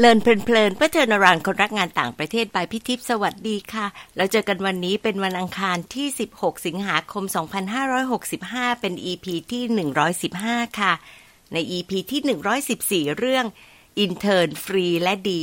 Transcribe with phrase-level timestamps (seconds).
[0.00, 3.86] เลินเพลินเพื่อเทอนารานคนรักงานต่างประเทศบายพิทิพสวัสดีค่ะ
[4.16, 6.06] เราเจอกันวันนี้เป็นวันอังคารที่
[6.36, 7.24] 16 สิงหาคม
[8.22, 9.64] 2565 เป็น EP ที่
[10.22, 10.92] 115 ค่ะ
[11.52, 13.46] ใน EP ที่ 114 เรื่อง
[14.04, 15.42] Intern ฟรีและดี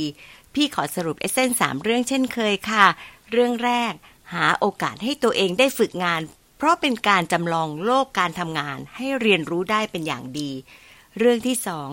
[0.54, 2.86] พี่ขอสรุปเอเซนสามเรื่องเช่นเคยค่ะ
[3.30, 3.92] เรื่องแรก
[4.34, 6.20] หาโอกาสให้ตัวเองได้ฝึกงาน
[6.56, 10.52] เพราะเป็นการจำลองโลกการทำงานให้เรียนรู้ได้เป็นอย่างดี
[11.18, 11.88] เรื่องที่สอง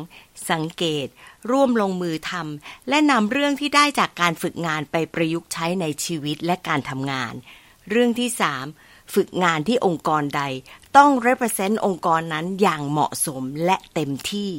[0.51, 1.07] สังเกต
[1.49, 7.33] ร่วมลงมือทำและนำเรื่องที่ได้จากการฝึกงานไปประยุกต์ใช้ในชีวิตและการทำงาน
[7.89, 8.65] เรื่องที่สาม
[9.13, 10.41] ฝึกงานที่องค์กรใด
[10.97, 14.51] ต้อง represent องค์กรนั้นอย่างเหมาะสมและเต็มที่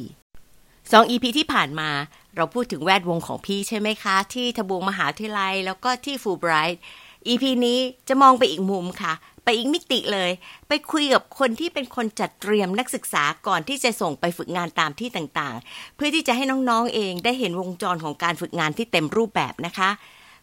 [0.91, 1.89] สองอีพีที่ผ่านมา
[2.35, 6.81] เราพูดถึงแวดวงของพี่ใช่ไหมคะ ที่ทบวงมหาวิทยาลัย แล้วก็ที่ฟูไบรท์
[7.27, 9.13] อีพีนี้จะมองไปอีกมุมค่ะ
[9.43, 10.31] ไปอีกมิติเลย
[10.67, 19.89] ไปคุยกับคนที่เป็นคนจัดเตรียมนักศึกษาก่อนที่จะส่งไปฝึกงานตามที่ต่างๆ เพื่อที่จะให้น้องๆเองได้เห็นวงจรของการฝึกงานที่เต็มรูปแบบนะคะ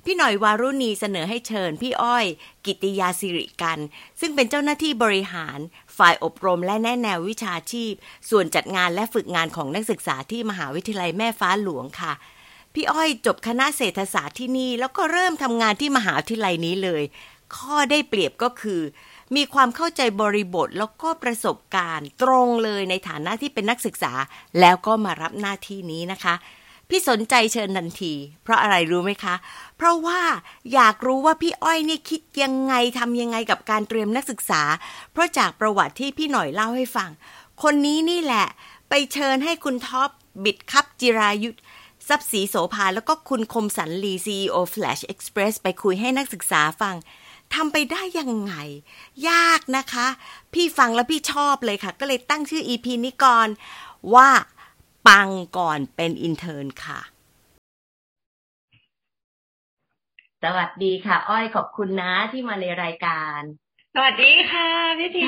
[0.05, 2.25] พี่หน่อยวารุณีเสนอให้เชิญพี่อ้อย
[2.65, 3.79] กิติยาสิริกัน
[4.21, 5.59] ซึ่งเป็นเจ้าหน้าที่บริหาร
[5.97, 7.93] ฝ่ายอบรมและแนะแนววิชาชีพ
[8.31, 12.13] ส่วนจัดงานและฝึกงานของนักศึกษาที่มหาวิทยาลัยแม่ฟ้าหลวงค่ะ
[12.75, 17.03] พี่อ้อยจบคณะเศรษฐศาสตร์ที่นี่ แล้วก็เริ่มทำงานที่มหาวิทยาลัยนี้เลย
[17.57, 18.81] ข้อได้เปรียบก็คือ
[19.37, 24.13] มีความเข้าใจบริบทแล้วก็ประสบการณ์ตรงเลยในฐานะที่เป็นนักศึกษา
[24.61, 26.35] แล้วก็มารับหน้าที่นี้นะคะ
[26.89, 29.35] พี่สนใจเชิญทันที เพราะอะไรรู้ไหมคะ
[29.77, 30.21] เพราะว่า
[30.75, 34.63] อยากรู้ว่าพี่อ้อยนี่คิดยังไงทำยังไงกับการเตรียมนักศึกษา
[35.13, 37.11] เพราะจากประวัติที่พี่หน่อยเล่าให้ฟัง
[37.63, 38.47] คนนี้นี่แหละ
[38.89, 40.11] ไปเชิญให้คุณท็อป
[40.45, 41.59] บิดคับจิรายุทธ
[42.11, 46.97] ทรัพย์ศรีโสภาแล้วก็คุณคมสันลี CEO Flash Express ไปคุยให้นักศึกษาฟัง
[47.55, 48.55] ทำไปได้ยังไง
[49.29, 50.07] ยากนะคะ
[50.55, 53.49] พี่ฟังแล้วพี่ชอบเลยค่ะ ก็เลยตั้งชื่อ EP นี้ก่อน
[54.15, 54.29] ว่า
[55.09, 55.29] ปัง
[55.59, 57.01] ก่อนเป็น intern ค่ะ
[60.45, 63.41] สวัสดีค่ะ อ้อยขอบคุณนะที่มาในรายการ
[63.95, 65.23] สวัสดีค่ะพี่ที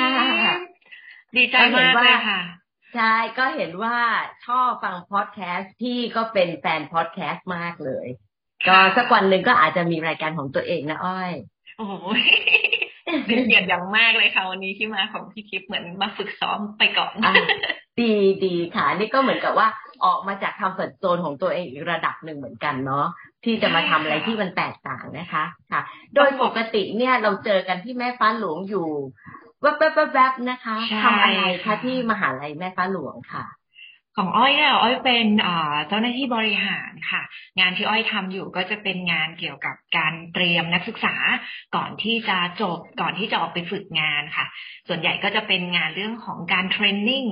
[1.37, 2.62] ดีใจมากเลยค่ะ
[2.95, 3.97] ใช่ก็เห็นว่า
[4.47, 8.07] ชอบฟังพอดแคสต์พี่ก็เป็นแฟนพอดแคสต์มากเลย
[8.69, 11.33] ก็สักวันหนึ่งก็อาจจะมีรายการของตัวเองนะอ้อย
[11.77, 11.93] โอ้โห
[13.27, 17.13] เป็นเกียรติอย่างมากเลยค่ะวันนี้ที่มาของพี่ทิพย์เหมือนมาฝึกซ้อมไปก่อน
[18.01, 18.13] ดี
[18.45, 19.69] ดีค่ะ นี่ก็เหมือนกับว่า
[20.05, 23.07] ออกมาจากคำเฟิร์ตโซนของตัวเองอีกระดับหนึ่งเหมือนกันเนาะ
[23.45, 25.81] ที่จะมาทำอะไรที่มันแตกต่างนะคะ ค่ะ
[26.15, 28.89] โดยปกติเนี่ยเราเจอกันที่แม่ฟ้าหลวงอยู่
[29.63, 33.45] แวบๆๆนะคะทำอะไรคะที่มหาลัยแม่ฟ้าหลวงค่ะ
[34.17, 35.27] ของอ้อยเนี่ยอ้อยเป็น
[35.89, 37.23] เจ้าหน้าที่บริหารค่ะ
[37.61, 41.15] งานที่อ้อยทำอยู่ก็จะเป็นงานเกี่ยวกับการเตรียมนักศึกษา
[41.77, 44.47] ก่อนที่จะจบก่อนที่จะออกไปฝึกงานค่ะ
[44.89, 47.25] ส่วนใหญ่ก็จะเป็นงานเรื่องของการเทรนนิ่ง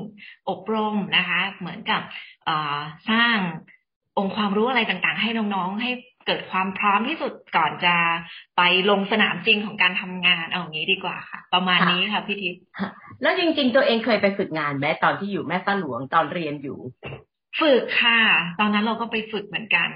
[0.50, 2.02] อบรมนะคะ เหมือนกับ
[3.10, 3.36] สร้าง
[4.18, 5.90] องค์ความรู้อะไรต่างๆ ให้น้องๆให้
[6.26, 7.94] เกิดความพร้อมที่สุดก่อนจะ
[8.56, 12.62] ไปลงสนามจริงของการทำงานเอาอย่างนี้ดีกว่าค่ะ ประมาณนี้ค่ะพี่ทิพย์
[13.22, 16.78] แล้วจริง ๆ ตัวเองเคยไปฝึกงานไหมตอนที่อยู่แม่ฟ้าหลวงตอนเรียนอยู่
[17.60, 18.20] ฝึกค่ะ
[18.60, 19.90] ตอนนั้นเราก็ไปฝึกเหมือนกัน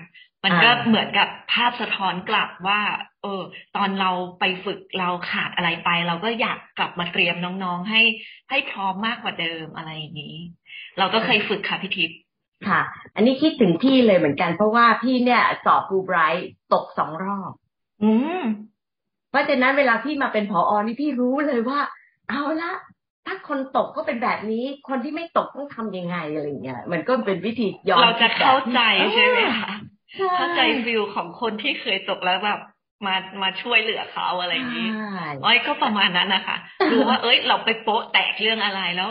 [0.44, 2.80] มันก็เหมือนกับภาพสะท้อนกลับว่า
[3.22, 3.42] เออ
[3.76, 4.10] ตอนเรา
[4.40, 8.02] ไปฝึกเราขาดอะไรไป เราก็อยากกลับมาเตรียมน้องๆให้
[8.50, 10.36] ให้พร้อมมากกว่าเดิมอะไรอย่างนี้
[10.98, 12.18] เราก็เคยฝึกค่ะพี่ทิพย์
[12.68, 12.80] ค่ะ
[13.14, 17.52] อันนี้คิดถึงพี่เลยเหมือนกัน เพราะว่าพี่เนี่ยสอบฟูไบรท์ตกสองรอบ
[18.02, 18.42] อืม
[19.30, 21.80] เพราะฉะนั้นเวลาพี่มาเป็นผออนี่พี่รู้เลยว่า
[22.30, 22.72] เอาละ
[23.26, 28.80] ถ้าคนตกก็เป็นแบบนี้ คนที่ไม่ตกต้องทำยังไงอะไรเงี้ย มันก็เป็นวิธีย้อนเราจะเข้าใจ
[29.14, 29.72] ใช่ไหมคะ
[30.38, 32.60] เข้าใจฟิลของคนที่เคยตกแล้วแบบ
[33.06, 34.88] มามาช่วยเหลือเขาอะไรอย่างนี้
[35.44, 36.56] อ้อยก็ประมาณนั้นนะคะ
[36.92, 39.08] ดูว่าเอ้ยเราไปโป๊ะแตกเรื่องอะไรแล้ว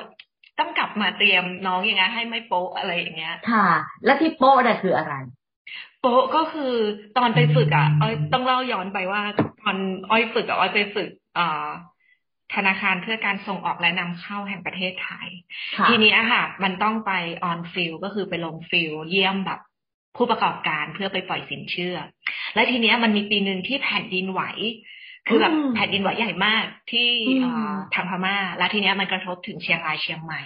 [0.59, 3.67] ต้องกลับมาเตรียมน้องยังไงให้ไม่โป๊ะอะไรอย่างเงี้ย ค่ะ
[4.05, 5.13] แล้วที่โป๊ะน่ะคืออะไร
[6.01, 6.73] โป๊ะก็คือ
[7.17, 9.21] ตอนไปฝึกอะอ้อยต้องเล่าย้อนไปว่า
[9.61, 9.77] ตอน
[10.11, 11.67] อ้อยฝึกอะอ้อยไปฝึกอ่า
[12.55, 15.27] ธนาคารเพื่อการส่งออกและนำเข้าแห่งประเทศไทย
[15.87, 17.11] ทีนี้อะค่ะ มันต้องไป
[17.43, 19.59] on field ก็คือไปลง field เยี่ยมแบบ
[20.17, 21.97] ผู้ประกอบการเพื่อไปปล่อยสินเชื่อ
[22.55, 24.41] และทีนี้มันมีปีหนึ่งที่แผ่นดินไหว
[25.27, 27.07] คือแบบแผ่นดินไหวใหญ่มากที่
[27.93, 30.41] ทางพม่า แล้วทีเนี้ยมันกระทบถึงเชียงรายเชียงใหม่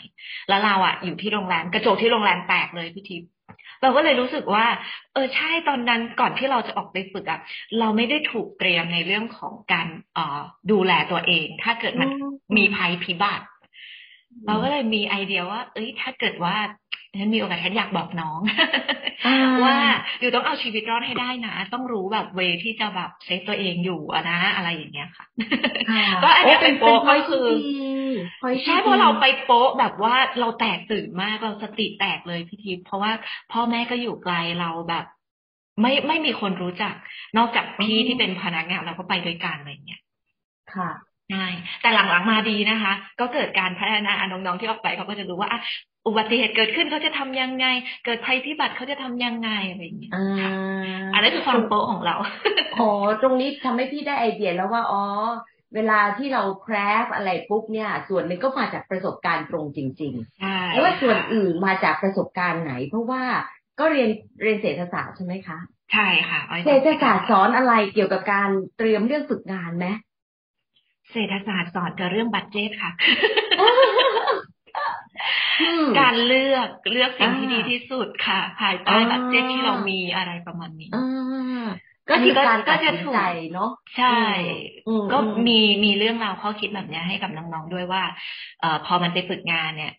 [0.49, 3.29] แล้วเราอะอยู่ที่โรงแรมกระจกที่โรงแรมแตกเลยพี่ทิพย์
[3.81, 4.65] เราก็เลยรู้สึกว่า
[5.13, 7.39] เออใช่ตอนนั้นก่อนที่เราจะออกไปฝึกอะ
[7.79, 10.39] เราไม่ได้ถูกเตรียมในเรื่องของการเอ่อ
[10.71, 12.09] ดูแลตัวเอง ถ้าเกิดมัน
[12.57, 13.45] มีภัยพิบัติ
[14.47, 16.55] เราก็เลยมีไอเดียว่า เอ้ย ถ้าเกิดว่า
[17.19, 18.39] ฉันมีโอกาสฉันอยากบอกน้อง
[19.63, 19.75] ว่า
[20.19, 25.25] อยู่ต้องเอาชีวิตรอดให้ได้นะ ต้องรู้แบบเวที่จะแบบเซฟตัวเองอยู่อะนะ อะไรอย่างเงี้ยค่ะ
[26.23, 27.47] ก็อันนี้เป็นโป๊ะก็คือ
[28.63, 33.11] ใช่เพราะเราไปโป๊ะแบบว่าเราแตกตื่นมากเราสติแตกเลยพี่ทิพย์เพราะว่า
[33.51, 35.05] พ่อแม่ก็อยู่ไกลเราแบบ
[35.81, 36.93] ไม่ไม่มีคนรู้จัก
[37.37, 40.01] นอกจากพี่ที่เป็นพนักงานเราก็ไปด้วยกันอะไรเงี้ย
[40.73, 40.89] ค่ะ
[41.31, 41.45] ใช่
[41.81, 45.49] แต่หลังๆมาดีนะคะ ก็เกิดการพัฒนาน้องๆที่ออกไปเขาก็จะรู้ว่า
[46.07, 47.65] อุบัติเหตุเกิดขึ้นเขาจะทำยังไง
[48.05, 50.11] เกิดภัยพิบัติเขาจะทำยังไงอะไรอย่างเงี้ย
[51.13, 52.15] อันนี้คือความโป๊ของเรา
[52.73, 52.87] โอ้
[53.21, 55.03] ตรงนี้ทำให้พี่ได้ไอเดียแล้วว่าอ๋อ
[55.75, 63.23] เวลาที่เราแครฟอะไรปุ๊บเนี่ย ส่วนหนึ่งก็มาจากประสบการณ์ตรงจริงๆแล้วว่าส่วนอื่นมาจากประสบการณ์ไหน เพราะว่า
[63.79, 64.09] ก็เรียน
[64.41, 65.57] เรียนเศรษฐศาสตร์ใช่ไหมคะ
[65.93, 69.87] ใช่ค่ะเศรษฐศาสตร์สอนอะไรเกี่ยวกับการเตรียมเรื่องฝึกงานไหม
[71.11, 72.91] เศรษฐศาสตร์สอนกับเรื่อง budget ค่ะ
[75.99, 80.89] การเลือกเลือกสิ่งที่ดีที่สุดค่ะ ภายใต้ budget ที่เรามีอะไรประมาณนี้
[82.09, 83.19] ก็คือการตัดสินใจ
[83.53, 84.19] เนาะใช่
[85.11, 85.17] ก็
[85.47, 88.03] มีมีเรื่องราวข้อคิดแบบนี้ให้กับน้องๆด้วยว่า
[88.61, 89.93] เอ่อพอมันไปฝึกงานเนี่ย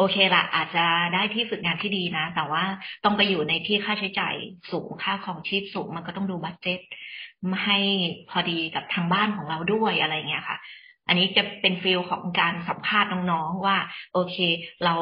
[0.00, 2.64] โอเคละอาจจะได้ที่ฝึกงานที่ดีนะ แต่ว่า
[3.04, 4.34] ต้องไปอยู่ในที่ค่าใช้จ่าย
[4.70, 6.80] สูงค่าครองชีพสูง มันก็ต้องดู budget
[7.64, 7.78] ให้
[8.30, 10.58] พอดีกับทางบ้านของเราด้วยอะไรเงี้ยค่ะ
[11.08, 13.76] อันนี้จะเป็น feel ของการสัมภาษณ์น้องๆว่า
[14.12, 14.36] โอเค
[14.84, 14.94] เรา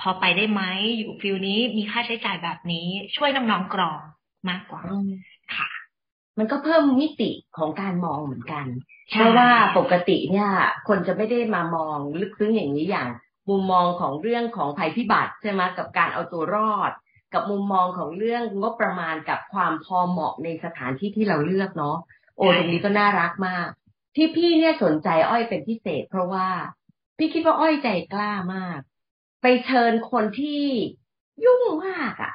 [0.00, 0.62] พอไปได้ไหม
[0.98, 4.00] อยู่ field นี้มีค่าใช้จ่ายแบบนี้ ช่วยน้องๆกรอง
[4.48, 4.82] มากกว่า
[5.56, 5.70] ค่ะ
[6.38, 8.66] มันก็เพิ่มมิติของการมองเหมือนกัน
[9.12, 9.48] เพราะว่า
[9.78, 10.50] ปกติเนี่ย
[10.88, 13.08] คนจะไม่ได้มามองลึกซึ้งอย่างนี้อย่าง
[13.50, 16.90] มุมมองของเรื่องของภัยพิบัติใช่ไหมกับการเอาตัวรอด
[17.34, 21.96] กับมุมมองของเรื่องงบประมาณกับความพอเหมาะในสถานที่ที่เราเลือกเนาะ
[22.36, 23.68] โอ้ตรงนี้ก็น่ารักมาก
[24.16, 26.48] ที่พี่เนี่ยสนใจอ้อยเป็นพิเศษ เพราะว่า
[27.18, 28.78] พี่คิดว่าอ้อยใจกล้ามาก
[29.42, 30.64] ไปเชิญคนที่
[31.44, 32.32] ยุ่งมากอะ่ะ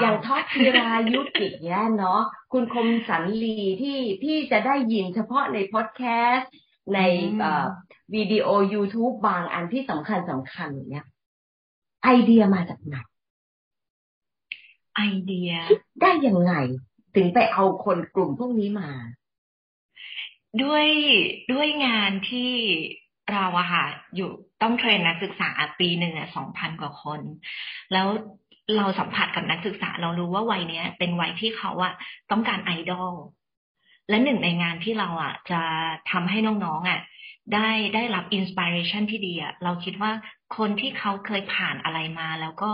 [0.00, 2.22] อย่างท็อปธีรายุทธอีกแย่เนาะ
[2.52, 6.02] คุณคมสันลีที่พี่จะได้ยินเฉพาะในพอดแค
[6.34, 6.50] สต์
[6.94, 7.00] ใน
[8.14, 11.06] วิดีโอ YouTube บางอันที่สำคัญสำคัญเนี่ย
[12.04, 12.96] ไอเดียมาจากไหน
[14.96, 15.50] ไอเดีย
[16.00, 16.52] ได้ยังไง
[17.14, 18.90] ถึงไปเอาคนกลุ่มพวกนี้มา
[20.62, 20.86] ด้วย
[21.52, 22.50] ด้วยงานที่
[23.32, 24.30] เราอะค่ะ อยู่
[24.62, 27.20] ต้อง train นักศึกษาปีหนึ่งอะสองพันกว่าคน
[27.92, 28.06] แล้ว
[28.76, 31.94] เราสัมผัสกับนักศึกษาเรารู้ว่าวัยเนี้ย เป็นวัยที่เขาอะ
[32.30, 33.12] ต้องการไอดอล
[34.08, 35.60] และหนึ่งในงานที่เราอะจะ
[36.10, 37.00] ทำให้น้องๆอะ
[37.54, 40.12] ได้ได้รับ inspiration ที่ดีอะเราคิดว่า
[40.56, 42.70] คนที่เขาเคยผ่านอะไรมา แล้วก็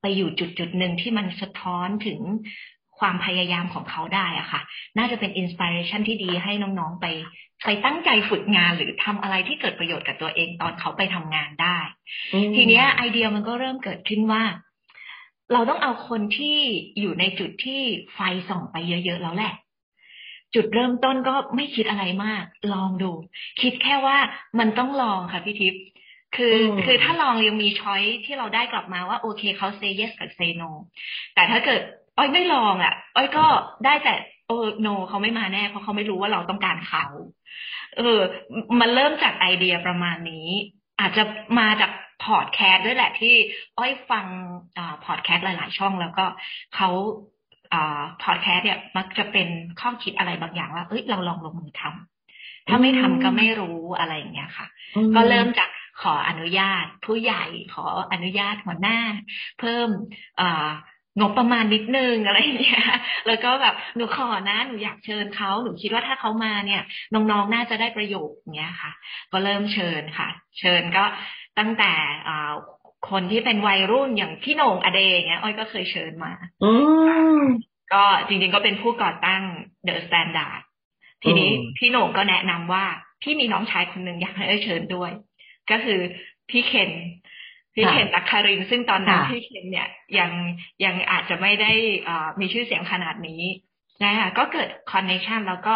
[0.00, 2.20] ไปอยู่จุดจุดหนึ่งที่มันสะท้อนถึง
[2.98, 4.60] ความพยายามของเขาได้อะค่ะ
[4.98, 7.06] น่าจะเป็น inspiration ที่ดีให้น้องๆไป
[7.64, 11.78] ไปตั้งใจฝึกงานหรือทำอะไรที่เกิดประโยชน์กับตัวเองตอนเขาไปทำงานได้
[12.56, 14.42] ทีเนี้ยไอเดียมันก็เริ่มเกิดขึ้นว่า
[15.52, 16.56] เราต้องเอาคนที่
[17.00, 17.80] อยู่ในจุดที่
[18.14, 18.18] ไฟ
[18.48, 19.54] ส่องไปเยอะๆแล้วแหละ
[20.54, 23.10] จุดเริ่มต้นก็ไม่คิดอะไรมาก ลองดู
[23.60, 24.18] คิดแค่ว่า
[24.58, 25.82] มันต้องลองค่ะพี่ทิพย์
[26.36, 30.70] คือคือถ้าลองยังมีช้อยที่เราได้กลับมาว่าโอเคเขาเซ yes กับเซ no
[31.34, 31.80] แต่ถ้าเกิด
[32.16, 33.46] อ้อยไม่ลองอะ อ้อยก็
[33.84, 34.14] ได้แต่
[34.46, 37.04] โอ้โนเขาไม่มาแน่เพราะเขาไม่รู้ว่าเราต้องการเขา
[37.96, 38.20] เออ
[38.80, 40.48] มันเริ่มจากไอเดียประมาณนี้
[41.00, 41.22] อาจจะ
[41.58, 41.90] มาจาก
[42.24, 43.34] พอดแคสต์ด้วยแหละที่
[43.78, 44.26] อ้อยฟัง
[44.76, 46.24] อพอดแคสต์หลาย ๆ ช่องแล้วก็
[46.76, 46.90] เขา
[48.22, 49.48] พอดแคสต์เนี่ยมักจะเป็น
[49.80, 54.66] ข้อคิดอะไรบางอย่างว่า เอ้ยเราลองลงมือทำถ้าไม่ทำก็ไม่รู้อะไรอย่างเงี้ยค่ะ
[55.14, 55.68] ก็เริ่มจาก
[56.02, 58.98] ขออนุญาตผู้ใหญ่ขออนุญาตหัวหน้า
[59.60, 59.88] เพิ่ม
[61.20, 62.84] งบประมาณนิดนึงอะไรอย่างเงี้ย
[63.26, 66.82] แล้วก็แบบหนูขอนะหนูอยากเชิญเขาหนูคิดว่าถ้าเขามาเนี่ย
[67.14, 68.92] น้องๆน่าจะได้ประโยชน์เงี้ยค่ะ
[69.32, 70.28] ก็เริ่มเชิญค่ะ
[70.60, 71.04] เชิญก็
[71.58, 71.92] ตั้งแต่
[73.10, 76.32] คนที่เป็นวัยรุ่นอย่างพี่โหน่ง a day เงี้ยอ้อยก็เคยเชิญมา
[77.92, 79.42] ก็จริงๆก็เป็นผู้ก่อตั้ง
[79.84, 80.60] The Standard
[81.22, 82.84] ทีนี้พี่โหน่งก็แนะนำว่า
[83.22, 85.10] พี่มีน้องชายคนหนึ่งอยากให้อ้อยเชิญด้วย
[85.70, 86.00] ก็คือ
[86.50, 86.90] พี่เคน
[87.74, 89.88] พี่เคนนครินทร์ซึ่งตอนนั้นพี่เคนเนี่ย
[90.18, 90.30] ยัง
[90.84, 91.72] ยังอาจจะไม่ได้
[92.40, 93.42] มีชื่อเสียงขนาดนี้
[94.04, 95.74] นะคะก็เกิด connection แล้วก็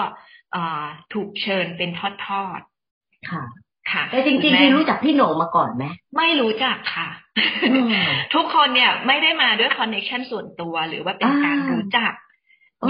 [1.13, 1.91] ถูกเชิญเป็น
[2.27, 3.45] ทอดๆค่ะ
[3.95, 5.85] ค่ะ แต่จริงๆคือรู้จักพี่โหน่งมาก่อนไหม
[6.17, 7.09] ไม่รู้จักค่ะ
[8.35, 12.13] ทุกคนเนี่ยไม่ได้มาด้วย connection ส่วนตัว หรือว่าเป็นการรู้จัก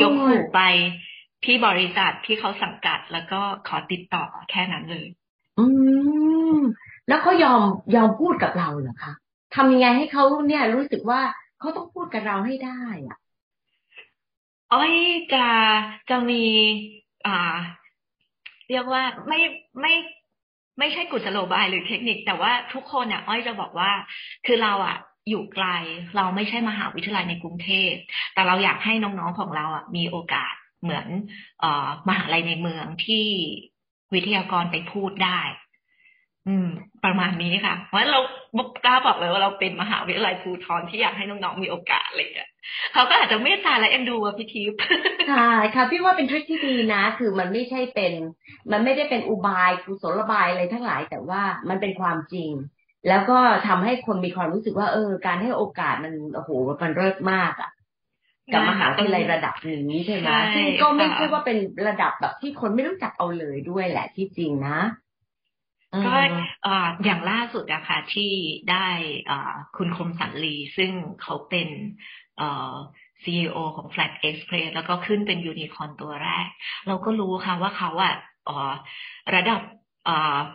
[0.02, 0.60] ยกหูไป
[1.44, 5.06] ที่บริษัทที่เขาสังกัดแล้วก็ขอติดต่อแค่นั้นเลย
[5.58, 5.64] อื
[6.56, 6.58] ม
[7.08, 7.62] แล้วเขายอม
[7.96, 9.12] ยอมพูดกับเราเหรอคะ
[9.54, 11.20] ทำยังไงให้เขาเนี่ยรู้สึกว่า
[11.58, 13.18] เขาต้องพูดกับเราให้ได้อะ
[14.72, 14.94] อ้อย
[15.34, 15.46] จะ
[16.10, 16.44] จะมี
[17.26, 17.56] อ่า
[18.70, 19.40] เรียกว่าไม่
[19.80, 19.92] ไม่
[20.78, 23.90] ไม่ใช่กุศโลบายหรือเทคนิค แต่ว่าทุกคนอะอ้อยจะบอกว่า
[24.46, 24.96] คือเราอะ
[25.28, 25.66] อยู่ไกล
[26.16, 27.92] เราไม่ใช่มหาวิทยาลัยในกรุงเทพ
[28.34, 31.06] แต่เราอยากให้น้องๆของเราอะมีโอกาสเหมือน
[31.60, 33.24] เอ่อมหาลัยในเมืองที่
[34.14, 35.40] วิทยากรไปพูดได้
[36.48, 36.66] อืม
[37.04, 38.20] ประมาณนี้ค่ะ เพราะเรา
[38.84, 42.50] กล้าบอกเลยว่าเราเป็นมหาวิทยาลัยภูทรที่อยากให้น้องๆมีโอกาสอะไรอย่างเงี้ย
[42.92, 44.78] เขาก็อาจจะเมตตาและเอ็นดูว่าพี่ทิพย์
[45.28, 48.12] ใช่ค่ะพี่ว่าเป็นทริคที่ดีนะ คือมันไม่ใช่เป็น
[48.72, 52.50] มันไม่ได้เป็นอุบายกุศลบายอะไรทั้งหลาย แต่ว่ามันเป็นความจริง
[53.08, 56.50] แล้วก็ทำให้คนมีความรู้สึกว่า เออ การให้โอกาสมันโอ้โห
[56.82, 57.70] มันเลิศมากอะ
[58.52, 59.54] กับมหาวิทยาลัยระดับ
[59.90, 61.58] นี้ใช่ไหมซึ่งก็ไม่ใช่ว่าเป็น
[61.88, 64.78] ระดับแบบที่คนไม่รู้จักเอาเลยด้วยแหละที่จริงนะ
[66.06, 66.14] ก็
[67.04, 68.32] อย่างล่าสุดอะค่ะที่
[68.70, 68.86] ได้
[69.76, 70.90] คุณคมสันลี ซึ่ง
[71.22, 71.68] เขาเป็น
[73.22, 76.46] ซีอของ Flat Express แล้วก็ขึ้นเป็นยูนิคอนตัวแรก
[76.86, 78.14] เราก็รู้ค่ะว่าเขาอะ
[79.34, 79.60] ระดับ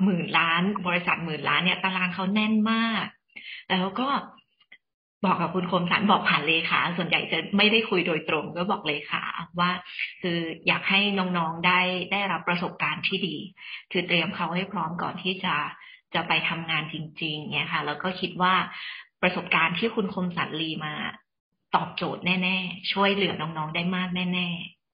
[0.03, 3.05] หมื่นล้าน บริษัทหมื่นล้านเนี่ย ตารางเขาแน่นมาก
[3.69, 4.07] แล้วก็
[5.25, 9.23] บอกกับคุณคมสันบอกผ่านเลขาส่วนใหญ่จะไม่ได้คุยโดยตรงก็บอกเลขา
[9.59, 9.71] ว่า
[10.21, 10.99] คืออยากให้
[11.37, 11.79] น้องๆได้
[12.11, 13.35] ได้รับประสบการณ์ที่ดี
[13.91, 15.55] คือเตรียมเขาให้พร้อมก่อนที่จะ
[16.15, 18.53] จะไปทำงานจริง ๆ เนี่ยค่ะ แล้วก็คิดว่า
[19.21, 20.93] ประสบการณ์ที่คุณคมสันลีมา
[21.75, 24.47] ตอบโจทย์แน่ ๆ ช่วยเหลือน้องๆได้มากแน่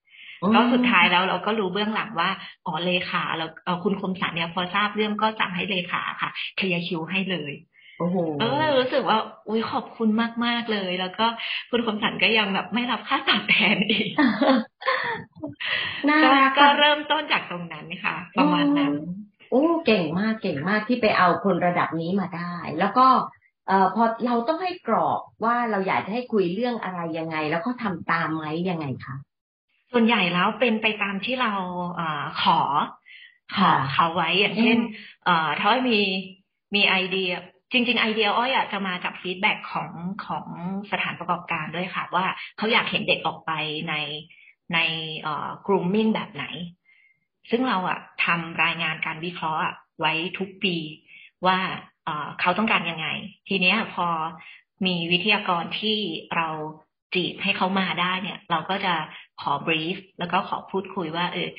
[0.06, 2.30] ๆก็สุดท้ายแล้วเราก็รู้เบื้องหลังว่า
[2.66, 3.48] อ๋อเลขาเรา
[3.84, 7.54] คุณคมสันเนี่ยพอทราบเรื่องก็สั่งให้เลขาค่ะเคลียร์คิวให้เลย
[8.00, 11.26] โอ้โหเออรู้สึกว่า อุ้ยขอบคุณมากมากเลย แล้วก็
[11.70, 14.08] คุณคมสันก็ยังแบบไม่รับค่าตอบแทนอีก
[16.58, 18.94] ก็เริ่มต้นจากตรงนั้นค่ะ ประมาณนั้น
[19.50, 23.08] โอ้ เก่งมากเก่งมากที่ไปเอาคนระดับนี้มาได้ แล้วก็
[23.68, 29.16] เอ่อพอเราต้องให้กรอบว่าเราอยากจะให้คุยเรื่องอะไรยังไง แล้วก็ทำตามไหมยังไงคะ
[29.92, 31.54] ส่วนใหญ่แล้วเป็นไปตามที่เรา
[31.96, 32.60] เอ่อขอ
[33.56, 34.78] ขอเขาไว้อย่างเช่น
[35.26, 36.00] เอ่อถ้ามี
[36.76, 37.32] มีไอเดีย
[37.72, 39.92] จริง ๆ ไอเดียอ้อยจะมาจากฟีดแบ็ของ
[40.26, 40.48] ของ
[40.92, 42.26] สถานประกอบการด้วยค่ะ ว่า
[42.58, 43.52] เขาอยากเห็นเด็กออกไป
[43.90, 43.96] ใน
[44.74, 44.80] ใน
[45.22, 46.46] เอ่อกลุ่มมิ่งแบบไหน
[47.50, 49.64] ซึ่งเราอะทำรายงานการวิเคราะห์
[50.00, 50.76] ไว้ทุกปี
[51.46, 51.58] ว่า
[52.06, 53.08] เอ่อเขาต้องการยังไง
[53.48, 54.08] ทีเนี้ยพอ
[54.86, 55.98] มีวิทยากรที่
[56.36, 56.50] เรา
[57.16, 58.94] จีบให้เขามาได้เนี่ย เราก็จะ
[59.42, 61.50] ขอ brief แล้วก็ขอพูดคุยว่าเออ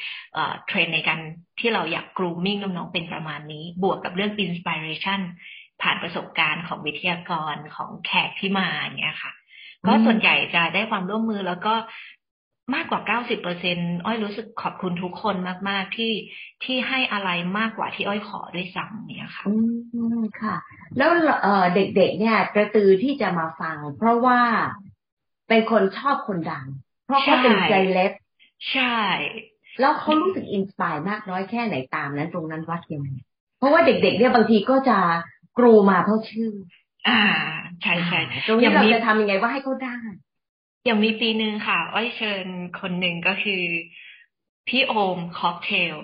[0.67, 1.21] เทรนในการ
[1.61, 5.21] ที่เราอยาก grooming น้องๆเป็นประมาณนี้ บวกกับเรื่อง inspiration
[5.83, 9.33] ผ่านประสบการณ์ของวิทยากรของแขกที่มาอย่างเงี้ยค่ะ
[9.87, 11.75] ก็ส่วนใหญ่จะได้ความร่วมมือแล้วก็
[12.75, 15.37] มากกว่าเก้าสิบเปอร์เซ็นอ้อยรู้สึกขอบคุณทุกคน
[15.69, 16.13] มาก ๆ ที่
[16.65, 19.55] ที่ให้อะไรมากกว่าที่อ้อยขอด้วยซ้ำเนี่ยค่ะ อื
[20.19, 20.57] มค่ะ
[20.97, 21.11] แล้ว
[21.43, 24.41] เออเด็กๆ เนี่ยกระตือที่จะมาฟัง เพราะว่า
[25.49, 26.67] เป็นคนชอบคนดัง
[27.07, 28.13] เพราะเขาเป็นเซเลบ
[28.73, 28.97] ใช่
[29.81, 33.11] แล้วเขารู้สึก inspire มากน้อยแค่ไหนตามนั้นตรงนั้นวัดยังไง
[33.59, 34.99] เพราะว่าเด็ก ๆ เนี่ยบางทีก็จะ
[35.59, 36.51] กรูมาเพราะชื่อ
[37.09, 37.21] อ่า
[37.83, 39.97] ใช่ใช่ตรงนี้เราจะทำยังไงว่าให้เขาได้
[40.85, 42.47] อย่างมีปีหนึ่งค่ะอ้อยเชิญ
[42.81, 43.63] คนหนึ่งก็คือ
[44.69, 45.97] พี่โอมค็อกเทล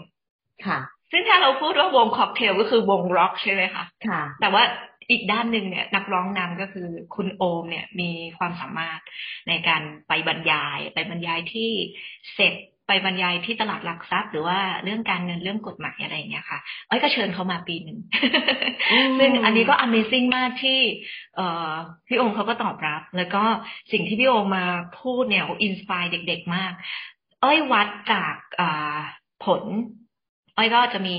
[0.66, 0.78] ค่ะ
[1.12, 4.62] ซึ่งถ้าเราพูดว่าวงค็อกเทลก็คือวงร็อกใช่ไหมคะค่ะ แต่ว่า
[5.10, 9.00] อีกด้านหนึ่งเนี่ยนักร้องนำก็คือคุณโอมเนี่ยมีความสามารถ
[9.48, 11.70] ในการไปบรรยาย ไปบรรยายที่
[12.34, 12.54] เสร็จ
[12.86, 16.58] ไปบรรยายที่ตลาดหลักทรัพย์ หรือว่าเรื่องการเงินเรื่องกฎหมายอะไรอย่างเงี้ยค่ะ
[16.88, 17.98] อ้อยก็เชิญเขามาปีหนึ่ง
[19.18, 20.80] ซึ่งอันนี้ก็ Amazing มากที่
[21.36, 21.72] เอ่อ
[22.08, 23.44] พี่โอมเขาก็ตอบรับ แล้วก็
[23.92, 24.64] สิ่งที่พี่โอมมา
[25.00, 26.72] พูดเนี่ย inspire เด็กๆมาก
[27.42, 28.34] อ้อยวัดจาก
[29.44, 29.62] ผล
[30.56, 31.16] อ้อยก็จะมี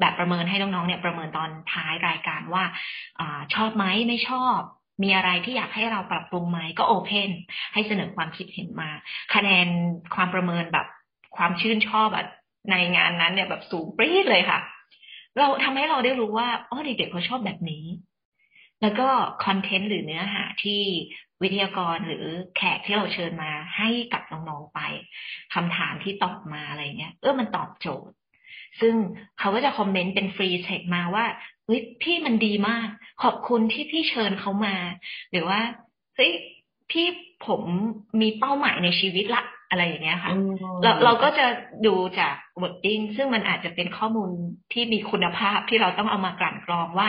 [0.00, 2.64] แบบประเมินให้น้องๆเนี่ยประเมินตอนท้ายรายการว่า
[3.20, 3.22] อ
[3.54, 4.58] ชอบไหมไม่ชอบ
[5.02, 7.30] มีอะไรที่อยากให้เราปรับปรุงไหมก็โอเพน
[7.72, 8.90] ให้เสนอความคิดเห็นมา
[9.34, 9.66] คะแนน
[10.14, 10.86] ความประเมินแบบ
[11.36, 12.24] ความชื่นชอบอะ
[12.70, 14.60] ในงานนั้นเนี่ยแบบสูงปรี๊ดเลยค่ะ
[15.38, 17.84] เราทำให้เราได้รู้ว่าอ๋อเด็กๆเขาชอบแบบนี้
[18.82, 19.08] แล้วก็
[19.44, 20.82] คอนเทนต์หรือเนื้อหาที่
[21.42, 22.26] วิทยากรหรือ
[22.56, 24.80] แขกที่เราเชิญมาให้กับน้องๆไป
[25.54, 28.14] คำถามที่ตอบมาอะไรเงี้ยเออมันตอบโจทย์
[28.80, 28.94] ซึ่ง
[29.38, 31.24] เขาก็จะคอมเมนต์เป็นฟรีเทคมาว่า
[31.66, 32.88] เฮ้ยพี่มันดีมาก
[33.22, 34.76] ขอบคุณที่พี่เชิญเขามา
[35.30, 35.60] หรือว่า
[36.16, 36.32] เฮ้ย
[36.90, 37.06] พี่
[37.46, 37.62] ผม
[38.20, 40.32] มีเป้าหมายในชีวิตละอะไรอย่างเงี้ยค่ะ
[40.82, 41.46] เราเราก็จะ
[41.86, 44.30] ดูจาก wording ซึ่งมันอาจจะเป็นข้อมูล
[44.72, 47.08] ที่มีคุณภาพที่เราต้องเอามากลั่นกรองว่า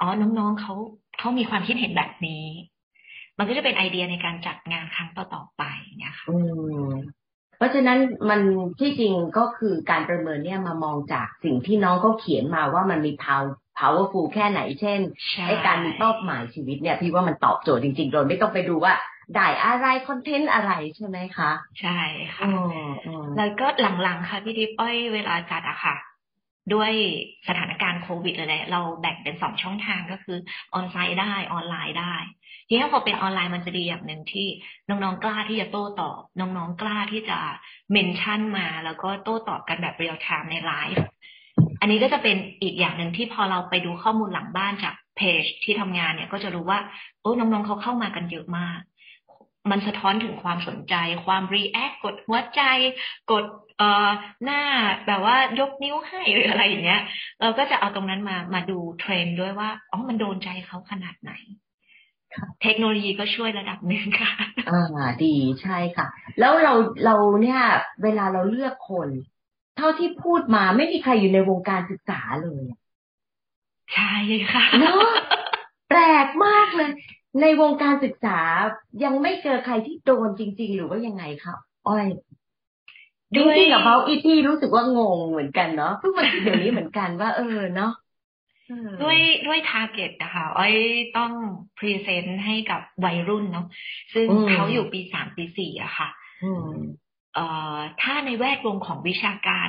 [0.00, 0.74] อ๋อน้องๆเขา
[1.18, 2.44] เขามีความคิดเห็นแบบนี้
[3.38, 5.62] มันก็จะเป็นไอเดียในการจัดงานครั้งต่อๆไป
[5.98, 6.28] เนี่ยค่ะ
[7.56, 7.98] เพราะฉะนั้น
[8.28, 8.40] มัน
[8.80, 15.00] ที่จริงก็คือการประเมินเนี่ยมามองจากสิ่งที่น้องเขาเขียนมาว่ามันมี power powerful แค่ไหนเช่น
[15.48, 18.94] ไอการมีเป้าหมายชีวิตเนี่ยพี่ว่ามันตอบโจทย์จริงๆโดยไม่ต้องไปดูว่า
[19.34, 22.00] ได้อะไรคอนเทนต์อะไรใช่ไหมคะ ใช่
[22.34, 22.48] ค่ะ
[23.36, 23.66] แล้วก็
[24.02, 25.96] หลังๆค่ะพี่ทิพย์อ้อยเวลาจัดอะค่ะ
[26.74, 26.92] ด้วย
[27.48, 30.38] สถานการณ์โควิดเลยแหละเราแบ่งเป็นสองช่องทางก็คือ
[30.74, 32.14] ออนไลน์ได้ออนไซต์ได้
[32.68, 34.46] ทีนี้พอเป็นออนไลน์มันจะดีอย่างหนึ่งที่
[34.88, 37.38] น้องๆกล้าที่จะโต้ตอบ น้องๆกล้าที่จะ
[37.92, 41.04] mention มา แล้วก็โต้ตอบกันแบบ real time ในไลฟ์
[41.80, 46.80] อันนี้ก็จะเป็นอีกอย่างหนึ่งที่พอเราไปดูข้อมูลหลังบ้านจากเพจที่ทำงานเนี่ย ก็จะรู้ว่า
[47.20, 48.78] โอ้น้องๆเขาเข้ามากันเยอะมาก
[49.70, 50.94] มันสะท้อนถึงความสนใจ
[51.26, 52.62] ความ react กดหัวใจ
[53.30, 53.44] กด
[53.78, 54.08] เอ่อ
[54.44, 54.62] หน้า
[55.06, 57.02] แบบว่ายกนิ้วให้หรืออะไรอย่างเงี้ย
[57.40, 61.32] เราก็จะเอาตรงนั้นมามาดูเทรนด้วยว่าอ๋อมันโดนใจเขาขนาดไหน
[62.62, 64.32] เทคโนโลยีก็ช่วยระดับหนึ่งค่ะ
[64.68, 66.06] อ่า ดีใช่ค่ะ
[66.38, 66.74] แล้วเรา
[67.04, 67.60] เราเนี่ย
[68.02, 69.08] เวลาเราเลือกคน
[69.76, 72.64] เท่าที่พูดมาไม่มีใครอยู่ในวงการศึกษาเลย
[73.94, 74.14] ใช่
[74.52, 75.08] ค่ะเนาะ
[75.88, 76.90] แปลกมากเลย
[77.40, 78.38] ในวงการศึกษา
[79.04, 82.06] ยังไม่เจอใครที่โดนจริง ๆ หรือว่ายังไงครับอ้อย
[83.38, 87.92] ด้วยกับเขาอีที่รู้สึกว่างงเหมือนกันเนาะเพิ่งมาเดี๋ยวนี้เหมือนกันว่าเออเนาะ
[89.02, 90.74] ด้วยด้วย target นะคะอ้อย
[91.16, 91.32] ต้อง
[91.78, 93.66] present ให้กับวัยรุ่นเนาะ
[94.14, 96.08] ซึ่งเขาอยู่ปีสามปีสี่อะค่ะ
[97.34, 99.68] เอ่อถ้าในแวดวงของวิชาการ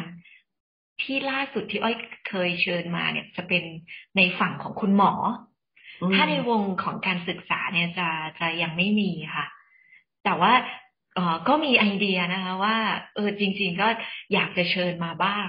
[1.02, 1.96] ที่ล่าสุดที่อ้อย
[2.30, 3.64] เคยเชิญมาเนี่ย จะเป็น
[4.18, 5.14] ในฝั่งของคุณหมอ
[6.14, 9.46] ถ้าในวงของการศึกษาเนี่ยจะจะยังไม่มีค่ะ
[10.24, 10.54] แต่ว่า
[11.16, 12.78] เออก็มีไอเดียนะคะว่า
[13.16, 13.88] เออจริง ๆ ก็
[14.34, 15.48] อยากจะเชิญมาบ้าง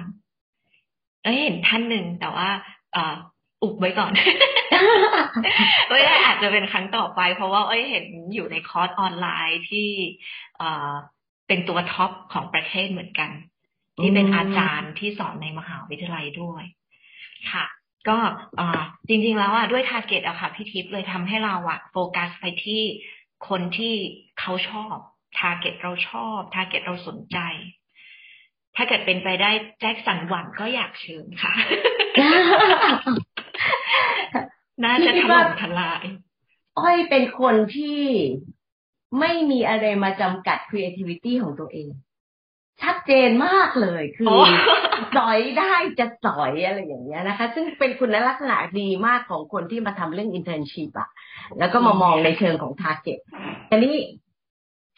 [1.23, 2.49] เอ้เห็นท่านหนึ่งแต่ว่า
[2.93, 3.17] เออ
[3.62, 4.12] อุบไว้ก่อน
[5.88, 9.88] เอ้ยอาจจะเป็นครั้งต่อไป เพราะว่าเอ้ยเห็นอยู่ในคอร์สออนไลน์ที่
[10.59, 10.95] เออ
[11.49, 13.31] เป็นตัว top ของประเทศเหมือนกัน
[14.03, 16.65] ที่เป็นอาจารย์ที่สอนในมหาวิทยาลัยด้วย
[17.53, 17.67] ค่ะ
[18.09, 18.19] ก็
[19.09, 22.83] จริง ๆ แล้วอะด้วย target อะค่ะพี่ทิพย์เลยทำให้เราอะโฟกัสไปที่
[23.49, 23.95] คนที่
[24.41, 24.95] เขาชอบ
[25.38, 27.38] target เราชอบ target เราสนใจ
[28.77, 29.50] ถ้าเกิดเป็นไปได้
[29.81, 31.53] Jackson Wang ก็อยากเชิญค่ะ
[34.85, 36.05] น่าจะถล่มทลาย
[36.79, 38.03] อ้อยเป็นคนที่
[39.21, 41.88] ไม่มีอะไรมาจำกัด creativity ของตัวเอง
[42.83, 44.29] ชัดเจนมากเลยคือ
[45.17, 51.09] สอยได้จะสอยอะไรอย่างเงี้ยนะคะ ซึ่งเป็นคุณลักษณะดีมากของคนที่มาทำเรื่อง internship อะ
[51.59, 53.19] แล้วก็มามองในเชิงของ target
[53.71, 53.97] ทีนี้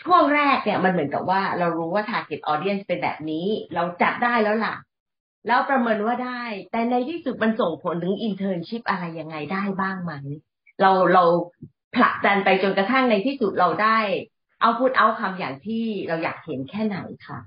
[0.02, 4.74] ช่วงแรกเนี่ยมันเหมือนกับว่าเรารู้ว่า target audience เป็นแบบนี้ เราจัดได้แล้วล่ะ
[5.46, 10.12] แล้วประเมินว่าได้ แต่ในที่สุดมันส่งผลถึง internship อะไรยังไงได้บ้างไหม
[10.80, 11.24] เราเรา
[11.96, 13.98] ผลักดันไปจนกระทั่งในที่สุดเราได้
[14.60, 17.38] output outcome อย่างที่เราอยากเห็นแค่ไหนคะ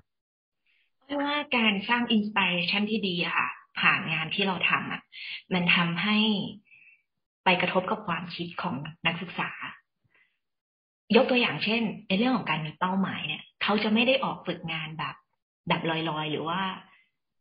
[1.20, 3.48] ว่าการสร้าง inspiration ที่ดีค่ะ
[3.80, 5.02] ผ่านงานที่เราทำอะ
[5.54, 6.18] มันทำให้
[7.44, 8.76] ไปกระทบกับความคิดของ
[9.06, 9.52] นักศึกษา
[11.16, 15.16] ยกตัวอย่างเช่น ในเรื่องของการมีเป้าหมายเนี่ย เขาจะไม่ได้ออกฝึกงานแบบ
[15.68, 16.62] แบบลอยๆ หรือว่า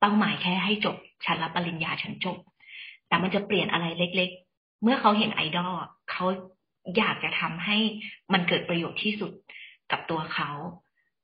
[0.03, 2.39] เป้าหมายแค่ให้จบชั้นรับปริญญาชั้นจบ
[3.09, 5.73] แต่มันจะเปลี่ยนอะไรเล็ก ๆ เมื่อเขาเห็นไอดอล
[6.11, 6.27] เขา
[6.97, 7.77] อยากจะทำให้
[8.33, 9.33] มันเกิดประโยชน์ที่สุด
[9.91, 10.51] กับตัวเขา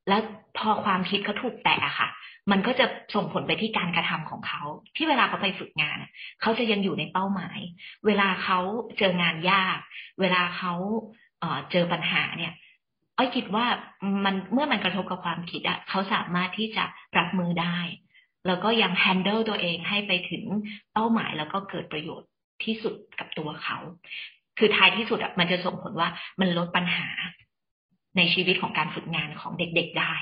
[0.08, 0.20] แล้ว
[0.58, 2.08] พอความคิดเขาถูกแตะค่ะ
[2.50, 4.62] มันก็จะส่งผลไปที่การกระทำของเขา
[4.96, 5.98] ที่เวลาเขาไปฝึกงาน
[6.40, 7.58] เขาจะยังอยู่ในเป้าหมาย
[8.06, 8.58] เวลาเขา
[8.98, 9.78] เจองานยาก
[10.20, 10.74] เวลาเขา
[11.40, 12.52] เเจอปัญหาเนี่ย
[13.16, 13.66] อ้อยคิดว่า
[14.24, 16.84] มันเมื่อมันกระทบกับความคิดอะเขาสามารถที่จะ
[17.18, 17.78] รับมือได้
[18.46, 20.44] แล้วก็ยังแฮนเดิลตัวเองให้ไปถึง
[20.92, 22.30] เป้าหมายแล้วก็เกิดประโยชน์
[22.64, 23.78] ที่สุดกับตัวเขา
[24.58, 26.08] คือท้ายที่สุดอะมันจะส่งผลว่า
[26.40, 27.08] มันลดปัญหา
[28.16, 30.12] ในชีวิตของการฝึกงานของเด็กๆได้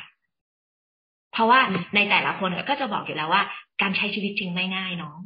[1.32, 1.60] เพราะว่า
[1.94, 3.42] ในแต่ละคนก็จะบอกอยู่แล้วว่า
[3.82, 5.18] การใช้ชีวิตจริงไม่ง่ายน้อง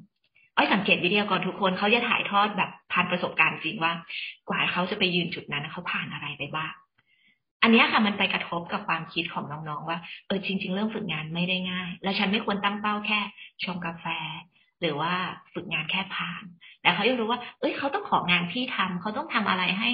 [0.57, 3.92] อ้อยสังเกตวิทยากรทุกคนเขาจะถ่ายทอดแบบผ่านประสบการณ์จริงว่า
[4.48, 6.72] กว่าเขาจะไปยืนจุดนั้นเขาผ่านอะไรไปบ้าง
[7.62, 13.20] อันนี้ค่ะมันไปกระทบกับความคิดของน้องๆว่าเออจริง ๆ เรื่องฝึกงานไม่ได้ง่าย และฉันไม่ควรตั้งเป้าแค่
[13.64, 14.07] ชงกาแฟ
[14.81, 15.12] หรือว่า
[15.55, 16.44] ฝึกงานแค่ผ่าน
[16.83, 19.90] แต่เขายังรู้ว่า เอ้ยเขาต้องของานที่ทำเขาต้องทำอะไรให้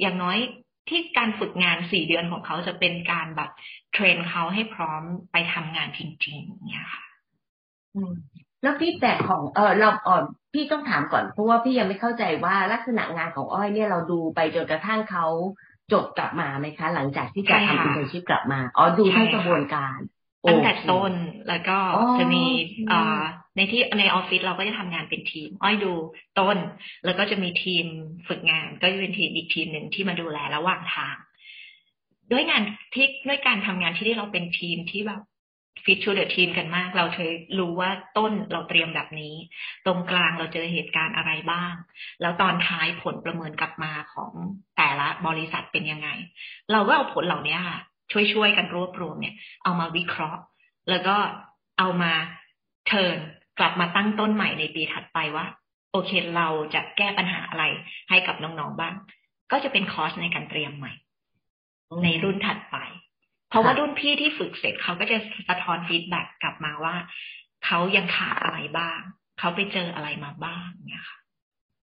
[0.00, 0.38] อย่างน้อย
[0.88, 3.50] ที่การฝึกงานสี่เดือนของเขาจะเป็นการแบบ
[3.92, 7.04] train เขาให้พร้อมไปทำงานจริงๆเนี่ยค่ะ
[8.62, 15.26] แล้วพี่แต่ของเออเราอ่อนพี่ต้องถามก่อนเพราะว่าพี่ยังไม่เข้าใจว่าลักษณะงานของอ้อยเนี่ยเราดูไปจนกระทั่งเขา
[15.92, 19.98] จบกลับมาไหมคะ หลังจากที่จะทำ internship กลับมาอ๋อดูทั้งกระบวนการ
[20.48, 21.12] ตั้งแต่ต้น
[21.48, 21.78] แล้วก็
[22.18, 22.44] จะมี
[22.90, 23.22] อ่า
[23.56, 25.92] ในที่ในออฟฟิศเราก็จะทำงานเป็นทีม อ้อยดู
[26.38, 26.56] ต้น
[27.04, 27.84] แล้วก็จะมีทีม
[28.28, 31.16] ฝึกงาน ก็จะเป็นทีมอีกทีมหนึ่งที่มาดูแลระหว่างทาง
[32.32, 32.62] ด้วยงาน
[32.94, 35.22] ที่ด้วยการทำงานที่เราเป็นทีมที่แบบ
[35.84, 39.34] fit to the team กันมาก เราเลยรู้ว่าต้นเราเตรียมแบบนี้
[39.86, 41.72] ตรงกลางเราเจอเหตุการณ์อะไรบ้าง
[42.20, 44.32] แล้วตอนท้ายผลประเมินกลับมาของ
[44.76, 46.08] แต่ละบริษัทเป็นยังไง
[46.72, 47.78] เราก็เอาผลเหล่านี้ค่ะ
[48.12, 50.40] ช่วยๆกันรวบรวมเนี่ย เอามาวิเคราะห์
[50.90, 51.16] แล้วก็
[51.78, 52.12] เอามา
[52.86, 53.16] เทิน
[53.58, 55.46] กลับมาตั้งต้นใหม่ในปีถัดไปว่า
[55.92, 57.64] โอเคเราจะแก้ปัญหาอะไร
[58.10, 58.94] ให้กับน้องๆบ้าง
[59.52, 60.92] ก็จะเป็นคอร์สในการเตรียมใหม่
[62.04, 62.76] ในรุ่นถัดไป
[63.52, 66.94] เพราะว่ารุ่นพี่ที่ฝึกเสร็จเขาก็จะสะท้อนฟีดแบ็กกลับมาว่า
[67.64, 69.00] เขายังขาดอะไรบ้าง
[69.38, 71.18] เขาไปเจออะไรมาบ้างเนี่ยค่ะ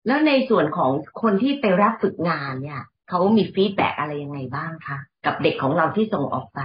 [0.08, 0.92] แล้วในส่วนของ
[1.22, 6.60] คนที่ไปรับฝึกงานเนี่ยเขามี feedback อะไรยังไงบ้างคะกับเด็กของเราที่ส่งออกไป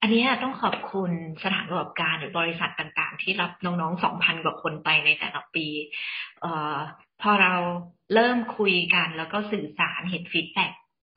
[0.00, 1.10] อันนี้ต้องขอบคุณ
[1.44, 5.66] สถานประกอบการหรือบริษัทต่างๆ ที่รับน้องๆสองพันกว่าคนไปในแต่ละปี
[6.44, 6.46] อ
[7.22, 7.54] พอเรา
[8.14, 10.66] เริ่มคุยกันแล้วก็สื่อสารเห็น feedback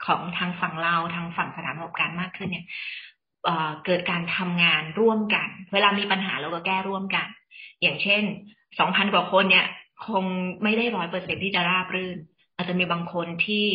[0.05, 2.65] ของทางฝั่งเราทางฝั่งสถานประกอบการมากขึ้นเนี่ย
[3.85, 7.27] เกิดการทำงานร่วมกัน เวลามีปัญหาเราก็แก้ร่วมกัน
[7.81, 8.23] อย่างเช่น
[8.79, 9.65] สองพันกว่าคนเนี่ย
[10.07, 10.23] คง
[10.63, 12.17] ไม่ได้ร้อยเปอร์เซ็นที่จะราบรื่น
[12.55, 13.65] อาจจะมีบางคนที่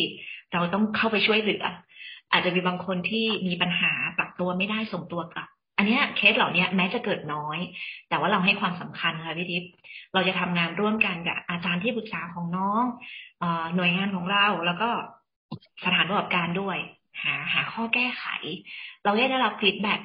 [0.53, 1.65] เราต้องเข้าไปช่วยเหลือ
[2.31, 7.59] อาจจะมีบางคนที่มีปัญหาปรับตัวไม่ได้ส่งตัวกลับ อันนี้เคสเหล่านี้แม้จะเกิดน้อย
[8.09, 9.69] แต่ว่าเราให้ความสำคัญค่ะพี่ทิพย์
[10.13, 12.83] เราจะทำงานร่วมกันกับอาจารย์ที่ปรึกษาของน้อง
[13.75, 14.89] หน่วยงานของเราแล้วก็
[15.83, 16.77] สถานประกอบการด้วย
[17.23, 18.25] หา หาข้อแก้ไข
[19.03, 19.99] เราได้รับ feedback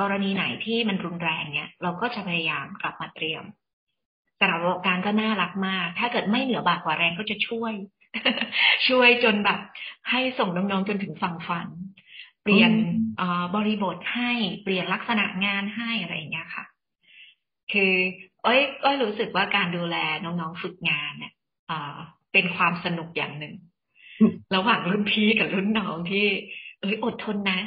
[0.00, 3.44] กรณีไหนที่มันรุนแรงเนี่ยเราก็จะพยายามกลับมาเตรียม
[4.40, 7.72] สถานประกอบการก็น่ารักมาก ถ้าเกิดไม่เหนือบ่ากว่าแรงก็จะช่วย
[8.88, 9.58] ช่วยจนแบบ
[10.10, 11.68] ให้ส่งน้องๆจนถึงฝั่งฝัน
[12.42, 12.72] เปลี่ยน
[13.54, 14.30] บริบทให้
[14.62, 16.64] เปลี่ยนลักษณะงานให้อะไรอย่างเงี้ยค่ะ
[17.72, 17.92] คือ
[18.44, 21.32] อ้อยอ้อยรู้สึกว่าการดูแลน้องๆฝึกงานเนี่ย
[22.32, 23.54] เป็นความสนุกอย่างหนึ่ง
[24.54, 26.26] ระหว่างรุ่นพี่กับรุ่นน้องที่
[26.80, 27.60] เอ้ยอดทนนะ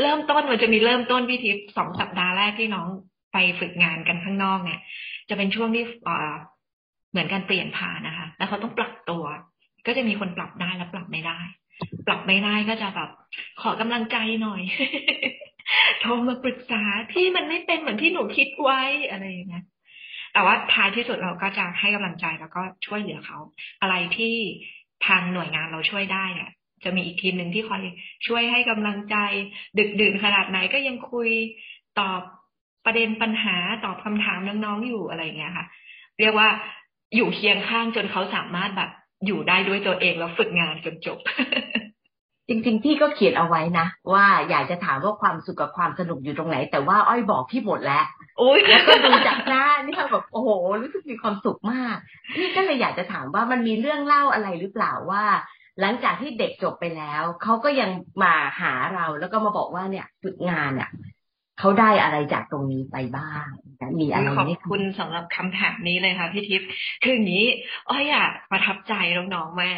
[0.00, 2.88] เริ่มต้นมันจะมีเริ่มต้นพี่ทิพย์สองสัปดาห์แรกที่น้อง
[3.32, 4.80] ไปฝึกงานกันข้างนอกเนี่ย
[5.28, 5.84] จะเป็นช่วงที่
[7.10, 9.24] เหมือนการเปลี่ยนผ่านนะคะ แล้วเขาต้องปรับตัว
[9.86, 11.38] ก็จะมีคนปรับได้และปรับไม่ได้
[12.06, 13.10] ปรับไม่ได้ก็จะแบบ
[13.62, 14.62] ขอกำลังใจหน่อย
[16.00, 19.64] โทรมาปรึกษาที่มันไม่เป็นเหมือนที่หนูคิดไว้อะไรอย่างเงี้ย
[20.32, 23.38] แต่ว่าท้ายที่สุดเราก็จะให้กำลังใจแล้วก็ช่วยเหลือเขา
[23.82, 24.34] อะไรที่
[25.06, 26.50] ทางหน่วยงานเราช่วยได้เนี่ย
[26.84, 27.80] จะมีอีกทีมหนึ่งที่คอย
[28.26, 29.16] ช่วยให้กำลังใจ
[29.78, 31.30] ดึกดื่นขนาดไหนก็ยังคุย
[32.00, 32.20] ตอบ
[32.84, 35.66] ประเด็นปัญหาตอบคำถามน้องๆอยู่อะไรเงี้ยค่ะ
[36.20, 36.48] เรียกว่า
[37.16, 38.90] อยู่เคียงข้างจนเขาสามารถแบบ
[39.26, 41.18] อยู่ได้ด้วยตัวเองแล้วฝึกงานจนจบ
[42.48, 48.04] จริง ๆ พี่ก็เขียนเอาไว้นะ ว่าอยากจะถามว่าความสุขกับความสนุกอยู่ตรงไหน แต่ว่าอ้อยบอกพี่หมดแล้ว
[48.38, 50.50] โอ้ยแล้วก็ดูจากหน้านี่เขาแบบโอ้โห
[50.82, 51.96] รู้สึกมีความสุขมาก
[52.38, 55.24] นี่ก็เลยอยากจะถามว่ามันมีเรื่องเล่าอะไรหรือเปล่าว่า
[55.80, 57.90] หลังจากที่เด็กจบไปแล้วเขาก็ยัง
[58.22, 60.90] มาหาเราแล้วก็มาบอกว่าเนี่ยฝึกงานเนี่ย
[61.58, 63.48] เขาได้อะไรจากตรงนี้ไปบ้าง
[64.00, 66.68] มีอะไรขอบคุณสำหรับคำถามนี้เลยค่ะพี่ทิพย์
[67.02, 67.46] คืออย่างนี้
[67.88, 68.94] อ้อยอยากประทับใจ
[69.34, 69.70] น้องๆว่า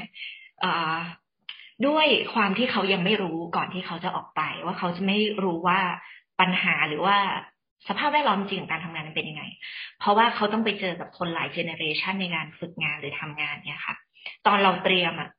[1.86, 5.80] ด้วยความที่เขายังไม่รู้ก่อนที่เขาจะออกไป ว่าเขาจะไม่รู้ว่า
[6.40, 7.18] ปัญหาหรือว่า
[7.86, 9.44] สภาพแวดล้อมจริงของการทำงานเป็นยังไง
[9.98, 13.96] เพราะว่าเขาต้องไปเจอกับคนหลายเจเนเรชันในงานฝึกงานหรือทำงานเนี่ยค่ะ
[14.46, 15.30] ตอนเราเตรียมอะ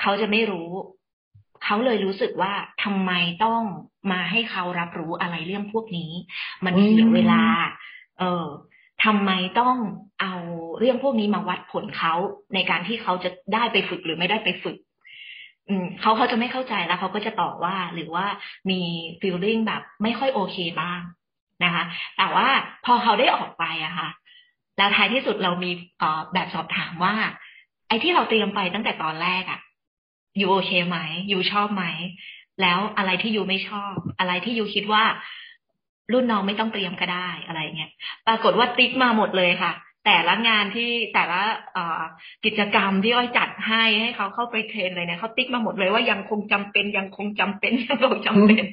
[0.00, 0.70] เขาจะไม่รู้
[1.64, 2.52] เขาเลยรู้สึกว่า
[2.84, 3.12] ทำไม
[3.44, 3.62] ต้อง
[4.12, 6.12] มาให้เขารับรู้อะไรเรื่องพวกนี้
[6.64, 7.42] มันเสียเวลา
[8.18, 8.46] เออ
[9.04, 9.76] ทำไมต้อง
[10.20, 10.34] เอา
[10.78, 12.14] เรื่องพวกนี้มาวัดผลเขา
[12.54, 14.76] ในการที่เขาจะได้ไปฝึกหรือไม่ได้ไปฝึก
[15.68, 18.26] อืมเขาเขาจะไม่เข้าใจแล้วเขาก็จะตอบว่าหรือว่า
[18.70, 18.80] มี
[19.20, 21.00] ฟีลลิ่งแบบ ไม่ค่อยโอเคบ้าง
[21.64, 21.84] นะคะ
[22.16, 22.48] แต่ว่า
[22.84, 24.08] พอเขาได้ออกไปอะค่ะ
[24.78, 25.70] แล้วท้ายที่สุดเรามี
[26.34, 27.14] แบบสอบถามว่า
[27.88, 29.60] ไอ้ที่เราเตรียมไปตั้งแต่ตอนแรกอะ
[30.40, 30.98] ยูโอเคไหม
[31.32, 31.84] ยูชอบไหม
[32.62, 35.04] แล้วอะไรที่ยูไม่ชอบ อะไรที่ยูคิดว่า
[36.12, 37.90] รุ่นน้องไม่ต้องเตรียมก็ได้อะไรเงี้ย
[38.26, 39.72] ปรากฏว่าติ๊กมาหมดเลยค่ะ
[40.10, 41.40] แต่ละงานที่แต่ละ
[42.44, 48.64] กิจกรรมที่อ้อยจัดให้ให้เขาเข้าไป train เลยเนี่ยเขาติ๊กมาหมดเลยว่ายังคงจำเป็นยังคงจำเป็นยังคงจำเป็น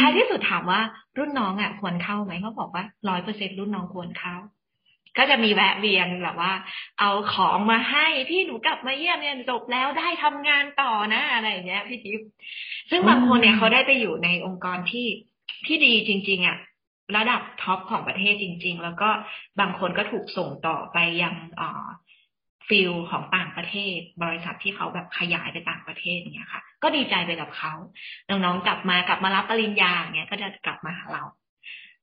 [0.00, 0.80] ท้ายที่สุดถามว่า
[1.18, 4.36] รุ่นน้องอะควรเข้าไหมเขาบอกว่าร้อยเปอร์เซ็นต์รุ่นน้องควรเข้า
[5.18, 6.52] ก็จะมีแวะเวียนแบบว่า
[6.98, 12.28] เอาของมาให้พี่หนูกลับมาเยี่ยมเนี่ยจบแล้วได้ทำงานต่อนะอะไรอย่างเงี้ยพี่ทิพย์
[12.90, 15.06] ซึ่งบางคนเนี่ยเขาได้ไปอยู่ในองค์กรที่
[15.66, 16.58] ที่ดีจริง ๆอะ
[17.16, 19.08] ระดับ top ของประเทศจริง ๆ แล้วก็
[19.60, 21.86] บางคนก็ถูกส่งต่อไปยังออฟ
[22.68, 27.72] ฟิศของต่างประเทศ บริษัทที่เขาแบบขยายไปต่างประเทศเนี่ยค่ะ ก็ดีใจไปกับเขา
[28.28, 31.24] น้องๆกลับมากลับมารับปริญญาเนี่ยก็จะกลับมาหาเรา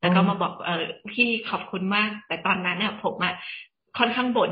[0.01, 3.33] แล้วก็มาบอกเออพี่ขอบคุณมาก แต่ตอนนั้นเนี่ยผมอะ
[3.97, 4.51] ค่อนข้างบ่น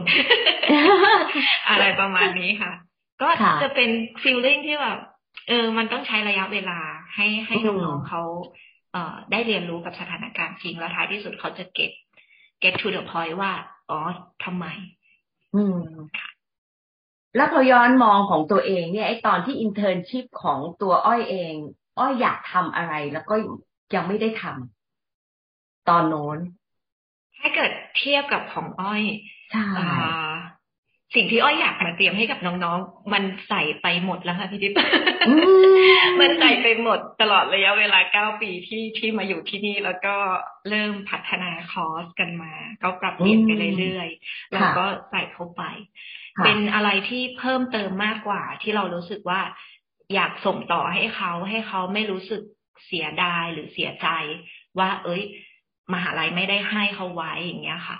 [1.69, 2.71] อะไรประมาณนี้ค่ะ
[3.21, 3.29] ก็
[3.61, 3.89] จะเป็น
[4.21, 4.97] feeling ที่แบบ
[5.47, 6.79] เออ มันต้องใช้ระยะเวลา
[7.15, 8.68] ให้ให้น้องๆเขาเอ่อ
[9.31, 11.91] ได้เรียนรู้กับสถานการณ์จริงแล้วท้ายที่สุดเขาจะเก็ต
[12.61, 13.51] get to the point ว่า
[13.89, 13.99] อ๋อ
[14.43, 14.65] ทำไม
[15.55, 15.79] อืม
[17.35, 21.53] แล้วพอย้อนมองของตัวเองเนี่ยไอตอนที่ internship ของตัวอ้อยเอง
[21.99, 23.35] อ้อยอยากทำอะไรแล้วก็
[23.95, 26.37] ยังไม่ได้ทำตอนโน้น
[27.39, 29.03] ถ้าเกิดเทียบกับของอ้อย
[31.15, 34.75] สิ่งที่อ้อยอยากมาเตรียมให้กับน้องๆ มันใส่ไปหมดแล้วค่ะพี่ทิพย์
[36.19, 40.15] มันใส่ไปหมดตลอดระยะเวลาเก้าปีที่ที่มาอยู่ที่นี่แล้วก็
[40.69, 45.63] เริ่มพัฒนาคอร์สกันมา ก็ปรับเปลี่ยนไปเรื่อยๆ แล้วก็ใส่เข้าไป
[46.43, 49.41] เป็นอะไรที่เพิ่มเติมมากกว่า ที่เรารู้สึกว่า
[50.15, 52.41] อยากส่งต่อให้เขาให้เขาไม่รู้สึก
[52.85, 54.07] เสียดายหรือเสียใจ
[54.79, 55.23] ว่า เอ้ย
[55.93, 57.97] มหาลัยไม่ได้ให้เขาไว้อย่างเงี้ยค่ะ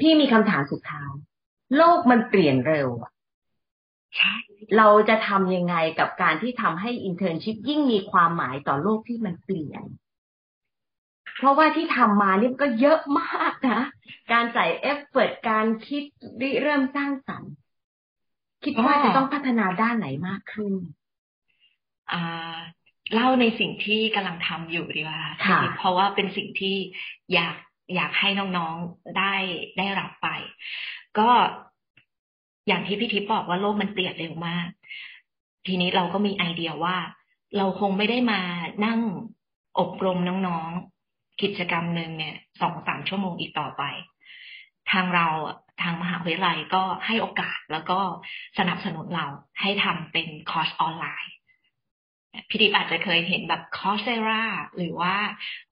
[0.00, 1.10] พี่มีคำถามสุดท้าย
[1.76, 3.12] โลกมันเปลี่ยนเร็วอะ
[4.16, 4.34] ใช่
[4.76, 9.84] เราจะทำยังไงกับการที่ทำให้ internship ยิ่งมีความหมายต่อโลกที่มันเปลี่ยน
[11.36, 13.82] เพราะว่าที่ทำมาเนี่ยก็เยอะมากนะ
[14.32, 16.04] การใส่ effort การคิด
[16.40, 17.52] ริเริ่มสร้างสรรค์
[18.64, 20.72] คิดว่าจะต้องพัฒนาด้านไหนมากขึ้น
[22.12, 22.56] อ่า
[23.14, 25.22] เล่าในสิ่งที่กำลังทำอยู่ดีกว่า
[25.76, 26.76] เพราะว่าเป็นสิ่งที่
[27.34, 27.56] อยาก
[27.94, 29.34] อยากให้น้องๆได้
[29.78, 30.28] ได้รับไป
[31.18, 31.30] ก็
[32.68, 34.68] อย่างที่พี่ทิพย์บอกว่าโลกมันเปลี่ยนเร็วมาก
[35.66, 36.96] ทีนี้เราก็มีไอเดียว่า
[37.56, 38.40] เราคงไม่ได้มา
[38.84, 39.00] นั่ง
[39.80, 43.82] อบรมน้องๆ กิจกรรมหนึ่งเนี่ยสองสามชั่วโมงอีกต่อไป
[44.92, 45.26] ทางเรา
[45.82, 47.98] ทางมหาวิทยาลัยก็ให้โอกาสแล้วก็
[48.58, 49.26] สนับสนุนเรา
[49.60, 51.32] ให้ทำเป็นคอร์สออนไลน์
[52.48, 54.44] พี่ทิพย์อาจจะเคยเห็นแบบ Coursera
[54.76, 55.14] หรือว่า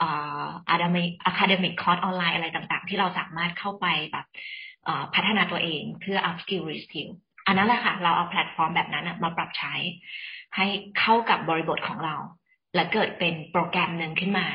[0.03, 4.27] Udemy academic คอร์สออนไลน์อะไรต่างๆ ที่เราสามารถเข้าไปแบบ
[5.15, 7.11] พัฒนาตัวเองเพื่อ up skill reskill
[7.47, 9.75] อันนั้นแหละค่ะ เราเอาแพลตฟอร์มแบบนั้นมาปรับใช้
[10.57, 10.67] ให้
[10.99, 12.17] เข้ากับบริบทของเรา
[12.75, 14.47] และเกิดเป็นโปรแกรมหนึ่งขึ้นมา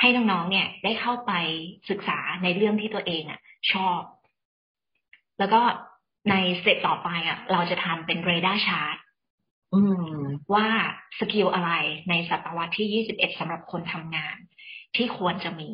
[0.00, 1.32] ให้น้องๆเนี่ยได้เข้าไป
[1.90, 3.40] ศึกษาในเรื่องที่ตัวเองอะ
[3.72, 4.00] ชอบ
[5.38, 5.60] แล้วก็
[6.30, 8.96] ใน step ต่อไปอะ เราจะทำเป็น radar chart
[10.54, 10.66] ว่า
[11.18, 11.70] skill อะไร
[12.08, 14.36] ในศตวรรษที่ 21สำหรับคนทำงาน
[14.96, 15.70] ที่ควรจะมี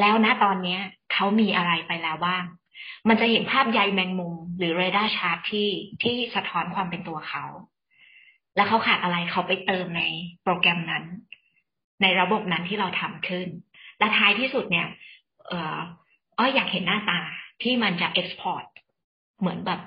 [0.00, 0.78] แล้วนะตอนนี้
[1.12, 2.44] เขามีอะไรไปแล้วบ้าง
[3.08, 5.68] มันจะเห็นภาพใยแมงมุม หรือ radar chart ที่
[6.02, 7.44] ที่สะท้อนความเป็นตัวเขา
[8.56, 10.02] แล้วเขาขาดอะไรเขาไปเติมใน
[10.42, 11.04] โปรแกรมนั้น
[12.02, 13.48] ในระบบนั้นที่เราทำขึ้น
[13.98, 14.88] และท้ายที่สุดเนี่ย
[15.48, 15.78] เออ
[16.38, 17.20] อ้อยอยากเห็นหน้าตา
[17.62, 18.66] ที่มันจะ export
[19.40, 19.80] เหมือนแบบ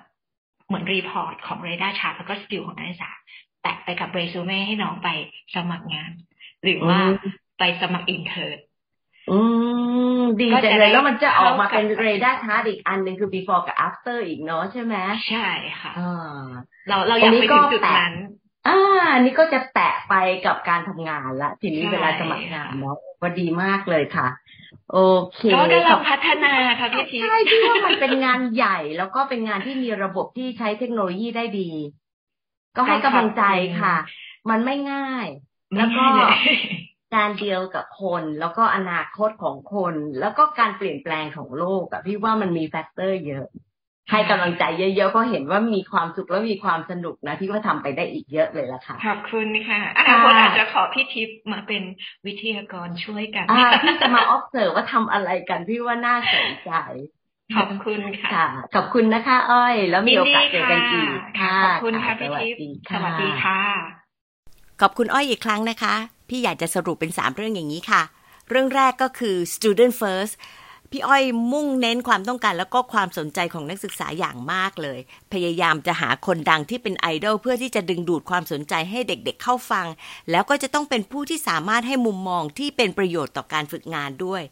[0.67, 3.11] เหมือน report ของ radar chart แล้วก็ skill ของนักศึกษา
[3.61, 5.09] attach ไปกับเรซูเม่ให้น้องไป
[5.55, 6.11] สมัครงาน
[6.63, 6.99] หรือว่า
[7.59, 8.59] ไปสมัคร intern
[9.31, 9.68] อืม
[10.41, 14.95] ดีจังเลยแล้วมันจะออกมาเป็น radar chart อีกอันหนึ่งคือ before กับ after อีกเนาะใช่ไหม
[15.29, 15.47] ใช่
[15.81, 15.91] ค่ะ
[16.87, 18.13] เราเราอยากไปถึงจุดนั้น
[18.67, 18.79] อ่า
[19.21, 20.15] นี่ก็จะ attach ไป
[20.45, 24.27] กับการทำงานละทีนี้เวลาสมัครงานเนาะว่าดีมากเลยค่ะ
[24.91, 24.97] โอ
[25.33, 31.71] เคก็กำลังพัฒนาค่ะพี่ทิพย์ใช่ที่ว่ามันเป็นงานใหญ่แล้วก็เป็นงานที่มีระบบที่ใช้เทคโนโลยีได้ดี
[32.75, 33.43] ก็ให้กำลังใจ
[33.81, 33.95] ค่ะ
[34.49, 35.27] มันไม่ง่าย
[35.75, 36.05] แล้วก็
[37.15, 43.47] การเกี่ยวกับคนแล้วก็อนาคตของคน แล้วก็การเปลี่ยนแปลงของโลกอะพี่ว่ามันมี factor เยอะ
[44.11, 51.83] ให้กำลังใจเยอะๆก็เห็นว่ามีความสุขและมีความสนุกนะที่ว่าทำไปได้อีกเยอะเลยล่ะค่ะขอบคุณค่ะอนาคตอาจจะขอพี่ทิพย์มาเป็น
[52.25, 53.45] วิทยากรช่วยกัน
[53.83, 56.71] พี่จะมา observe ว่าทำอะไรกันพี่ว่าน่าสนใจ
[57.55, 58.45] ขอบคุณค่ะ
[58.75, 61.09] ขอบคุณนะคะ อ้อย แล้วมีโอกาสเจอกันอีก
[61.41, 62.59] ค่ะ ขอบคุณค่ะพี่ทิพย์
[62.91, 63.61] สวัสดีค่ะ
[64.81, 65.95] ขอบคุณอ้อยอีกครั้งนะคะ
[66.29, 68.01] พี่อยากจะสรุปเป็นสามเรื่องอย่างนี้ค่ะ
[68.49, 70.33] เรื่องแรกก็คือ student first
[70.91, 74.99] พี่อ้อยมุ่งเน้นความต้องการแล้วก็ความสนใจของนักศึกษาอย่างมากเลย
[75.33, 79.87] พยายามจะหาคนดังที่เป็นไอดอลเพื่อที่จะดึงดูดความสนใจให้เด็กๆเข้าฟัง
[80.31, 84.43] แล้วก็จะต้องเป็นผู้ที่สามารถให้มุมมองที่เป็นประโยชน์ต่อการฝึกงานด้วย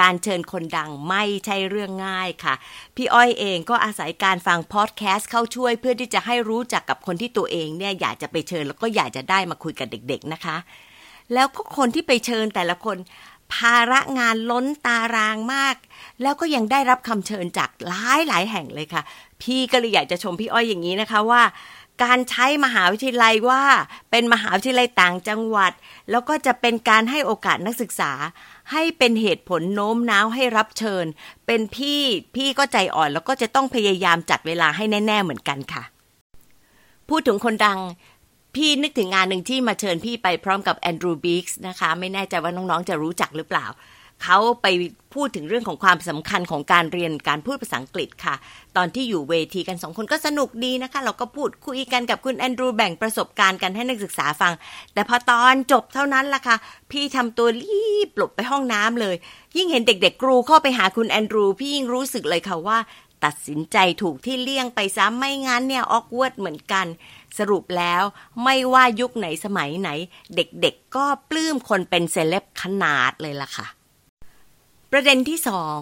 [0.00, 2.54] การเชิญคนดังไม่ใช่เรื่องง่ายค่ะ
[2.96, 10.56] พี่อ้อยเองก็อาศัยการฟังพอดแคสต์เข้าช่วยเพื่อที่จะให้รู้จักกับคนที่ตัวเองเนี่ยอยากจะไปเชิญแล้วก็อยากจะได้มาคุยกับเด็ก ๆ นะคะ
[11.34, 12.96] แล้วก็คนที่ไปเชิญแต่ละคน
[13.54, 15.76] ภาระงานล้นตารางมาก
[16.22, 19.02] แล้วก็ยังได้รับคำเชิญจากหลายหลายแห่งเลยค่ะ
[19.42, 21.42] พี่ก็เลยอยากจะชมพี่อ้อยอย่างนี้นะคะว่า
[22.02, 23.62] การใช้มหาวิทยาลัยว่า
[24.10, 25.72] เป็นมหาวิทยาลัยต่างจังหวัด
[26.10, 28.12] แล้วก็จะเป็นการให้โอกาสนักศึกษา
[28.72, 31.04] ให้เป็นเหตุผลโน้มน้าวให้รับเชิญ
[31.46, 32.00] เป็นพี่
[32.36, 35.84] พี่ก็ใจอ่อนแล้วก็จะต้องพยายามจัดเวลาให้แน่ ๆ เหมือนกันค่ะ
[37.08, 37.78] พูดถึงคนดัง
[38.54, 43.66] พี่นึกถึงงานหนึ่งที่มาเชิญพี่ไปพร้อมกับแอนดรูว์บิกส์นะคะ ไม่แน่ใจว่าน้องๆจะรู้จักหรือเปล่า
[44.24, 44.66] เขาไป
[45.14, 48.34] พูดถึงเรื่องของความสำคัญของการเรียนการพูดภาษาอังกฤษค่ะ
[48.76, 54.52] ตอนที่อยู่เวทีกันสองคนก็สนุกดีนะคะ เราก็พูดคุยกันกับคุณแอนดรูแบ่งประสบการณ์กันให้นักศึกษาฟัง
[54.92, 56.56] แต่พอตอนจบเท่านั้นล่ะค่ะ
[56.90, 59.16] พี่ทำตัวรีบหลบไปห้องน้ำเลย
[59.56, 62.78] ยิ่งเห็นเด็ก ๆ กรูเข้าไปหาคุณแอนดรูพี่ยิ่งรู้สึกเลยค่ะว่า
[63.24, 66.86] ตัดสินใจถูกที่เลี่ยงไปซ้ำไม่งั้นเนี่ยออกวดเหมือนกัน
[67.38, 68.02] สรุปแล้ว
[68.44, 69.90] ไม่ว่ายุคไหนสมัยไหน
[70.36, 73.66] เด็กๆก็ปลื้มคนเป็นเซเลบขนาดเลยล่ะค่ะ
[74.92, 75.80] ประเด็นที่สอง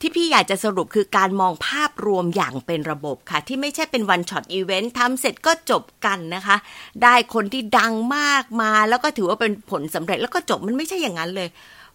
[0.00, 6.56] ที่พี่อยากจะสรุปคือการมองภาพรวมอย่างเป็นระบบค่ะ ที่ไม่ใช่เป็น one shot event ทำเสร็จก็จบกันนะคะ
[7.02, 11.48] ได้คนที่ดังมากมาแล้วก็ถือว่าเป็นผลสำเร็จแล้วก็จบมันไม่ใช่อย่างนั้นเลย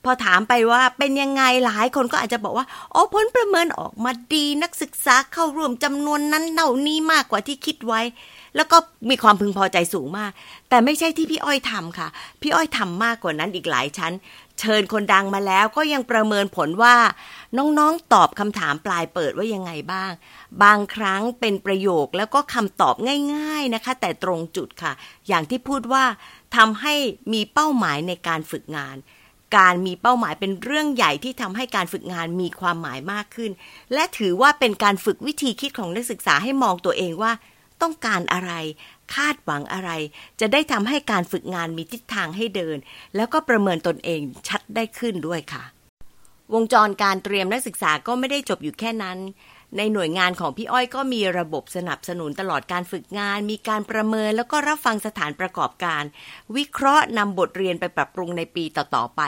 [0.04, 8.02] พอถามไปว่าเป็นยังไงหลายคนก็อาจจะบอกว่า โอ้ผลประเมินออกมาดีนักศึกษาเข้าร่วมจำนวนนั้นเท่านี้มากกว่าที่คิดไว้
[8.56, 8.78] แล้วก็
[9.10, 10.32] มีความพึงพอใจสูงมาก
[10.70, 12.08] แต่ไม่ใช่ที่พี่อ้อยทำค่ะ
[12.42, 14.14] พี่อ้อยทำมากกว่านั้นอีกหลายชั้น
[14.60, 16.96] เชิญคนดังมาแล้วก็ยังประเมินผลว่า
[17.58, 20.12] น้องๆตอบคำถามปลายเปิดว่ายังไงบ้าง
[20.64, 22.96] บางครั้งเป็นประโยคแล้วก็คำตอบ
[23.34, 24.94] ง่าย ๆนะคะ แต่ตรงจุดค่ะ
[25.28, 26.04] อย่างที่พูดว่า
[26.56, 26.94] ทำให้
[27.34, 28.98] มีเป้าหมายในการฝึกงาน
[29.58, 33.52] การมีเป้าหมายเป็นเรื่องใหญ่ที่ทำให้การฝึกงานมีความหมายมากขึ้น
[33.94, 37.32] และถือว่าเป็นการฝึกวิธีคิดของนักศึกษาให้มองตัวเองว่า
[37.82, 38.54] ต้องการอะไร
[39.16, 39.92] คาดหวังอะไร
[40.40, 42.78] จะได้ทำให้การฝึกงานมีทิศทางให้เดิน
[43.16, 45.64] แล้วก็ประเมินตนเองชัดได้ขึ้นด้วยค่ะ
[46.54, 49.18] วงจรการเตรียมนักศึกษาก็ไม่ได้จบอยู่แค่นั้น
[49.78, 56.04] ในหน่วยงานของพี่อ้อยก็มีระบบสนับสนุนตลอดการฝึกงาน มีการประเมินแล้วก็รับฟังสถานประกอบการ
[56.56, 59.22] วิเคราะห์นำบทเรียนไปปรับปรุงในปีต่อๆไป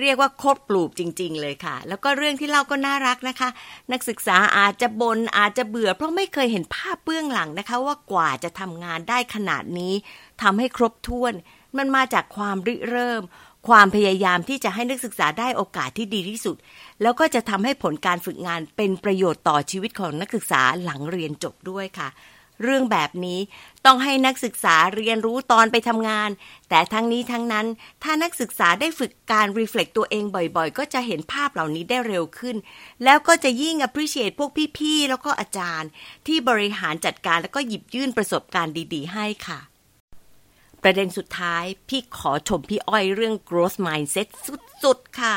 [0.00, 3.48] เรียกว่าโคตรปลูกจริง ๆ เลยค่ะ แล้วก็เรื่องที่เล่าก็น่ารักนะคะ
[3.92, 9.94] นักศึกษาอาจจะบนอาจจะเบื่อ เพราะไม่เคยเห็นภาพเบื้องหลังนะคะ ว่ากว่าจะทำงานได้ขนาดนี้
[10.42, 11.34] ทำให้ครบถ้วน
[11.78, 13.22] มันมาจากความริเริ่ม
[13.68, 16.56] ความพยายามที่จะให้นักศึกษาได้โอกาสที่ดีที่สุด
[17.02, 22.10] แล้วก็จะทำให้ผลการฝึกงานเป็นประโยชน์ต่อชีวิตของนักศึกษาหลังเรียนจบด้วยค่ะ
[22.62, 23.40] เรื่องแบบนี้
[23.86, 26.30] ต้องให้นักศึกษาเรียนรู้ตอนไปทำงาน
[26.68, 27.66] แต่ทั้งนี้ทั้งนั้น
[28.02, 32.56] ถ้านักศึกษาได้ฝึกการรีเฟล็กตัวเองบ่อยๆ ก็จะเห็นภาพเหล่านี้ได้เร็วขึ้น
[33.04, 35.90] แล้วก็จะยิ่ง appreciate พวกพี่ๆ แล้วก็อาจารย์
[36.26, 39.60] ที่บริหารจัดการแล้วก็หยิบยื่นประสบการณ์ดี ๆ ให้ค่ะ
[40.88, 44.28] ประเด็นสุดท้ายพี่ขอชมพี่อ้อยเรื่อง growth mindset
[44.82, 45.34] สุดๆ ค่ะ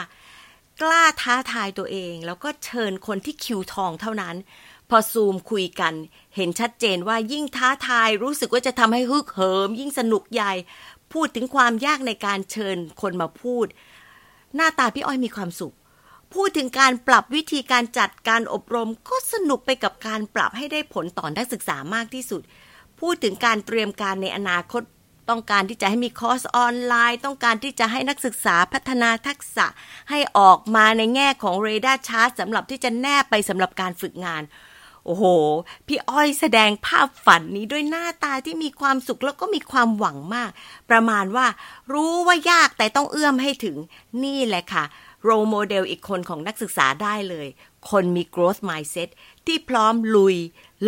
[0.82, 4.36] กล้าท้าทายตัวเอง แล้วก็เชิญคนที่คิวทองเท่านั้น
[4.90, 5.94] พอซูมคุยกัน
[6.36, 10.54] เห็นชัดเจนว่ายิ่งท้าทายรู้สึกว่าจะทำให้ฮึกเหิม ยิ่งสนุกใหญ่
[11.14, 13.68] พูดถึงความยากในการเชิญคนมาพูด
[14.56, 15.76] หน้าตาพี่อ้อยมีความสุข
[16.34, 22.42] พูดถึงการปรับวิธีการจัดการอบรม ก็สนุกไปกับการปรับให้ได้ผลต่อนักศึกษามากที่สุด
[23.00, 24.84] พูดถึงการเตรียมการในอนาคต
[25.30, 29.66] ต้องการที่จะให้มีคอร์สออนไลน์ ต้องการที่จะให้นักศึกษาพัฒนาทักษะ
[30.10, 34.44] ให้ออกมาในแง่ของเรดาร์ชาร์ตสำหรับที่จะแนบไปสำหรับการฝึกงาน
[35.06, 35.26] โอ้โห
[35.88, 40.52] พี่อ้อยแสดงภาพฝันนี้ด้วยหน้าตาที่มีความสุขแล้วก็มีความหวังมาก
[40.90, 41.48] ประมาณว่า
[41.94, 43.78] รู้ว่ายากแต่ต้องเอื้อมให้ถึง
[44.24, 44.84] นี่แหละค่ะ
[45.24, 47.48] โรโมเดลอีกคนของนักศึกษาได้เลย
[47.90, 49.10] คนมี growth mindset
[49.46, 50.38] ที่พร้อมลุย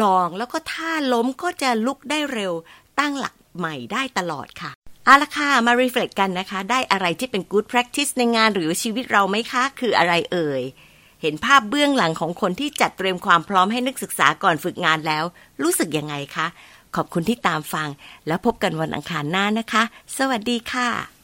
[0.01, 2.53] ลองแล้วก็ถ้าล้มก็จะลุกได้เร็ว
[2.99, 4.71] ตั้งหลัก ใหม่ได้ตลอดค่ะ
[5.05, 10.61] เอาละค่ะ มารีเฟล็กกันนะคะ ได้อะไรที่เป็น good practice ในงานหรือชีวิตเราไหมคะ คืออะไรเอ่ย
[11.21, 15.23] เห็นภาพเบื้องหลังของคนที่จัดเตรียมความพร้อมให้นักศึกษาก่อนฝึกงานแล้ว
[15.61, 16.47] รู้สึกยังไงคะ
[16.95, 17.89] ขอบคุณที่ตามฟัง
[18.27, 19.83] แล้วพบกันวันอังคารหน้านะคะ
[20.17, 21.20] สวัสดีค่ะ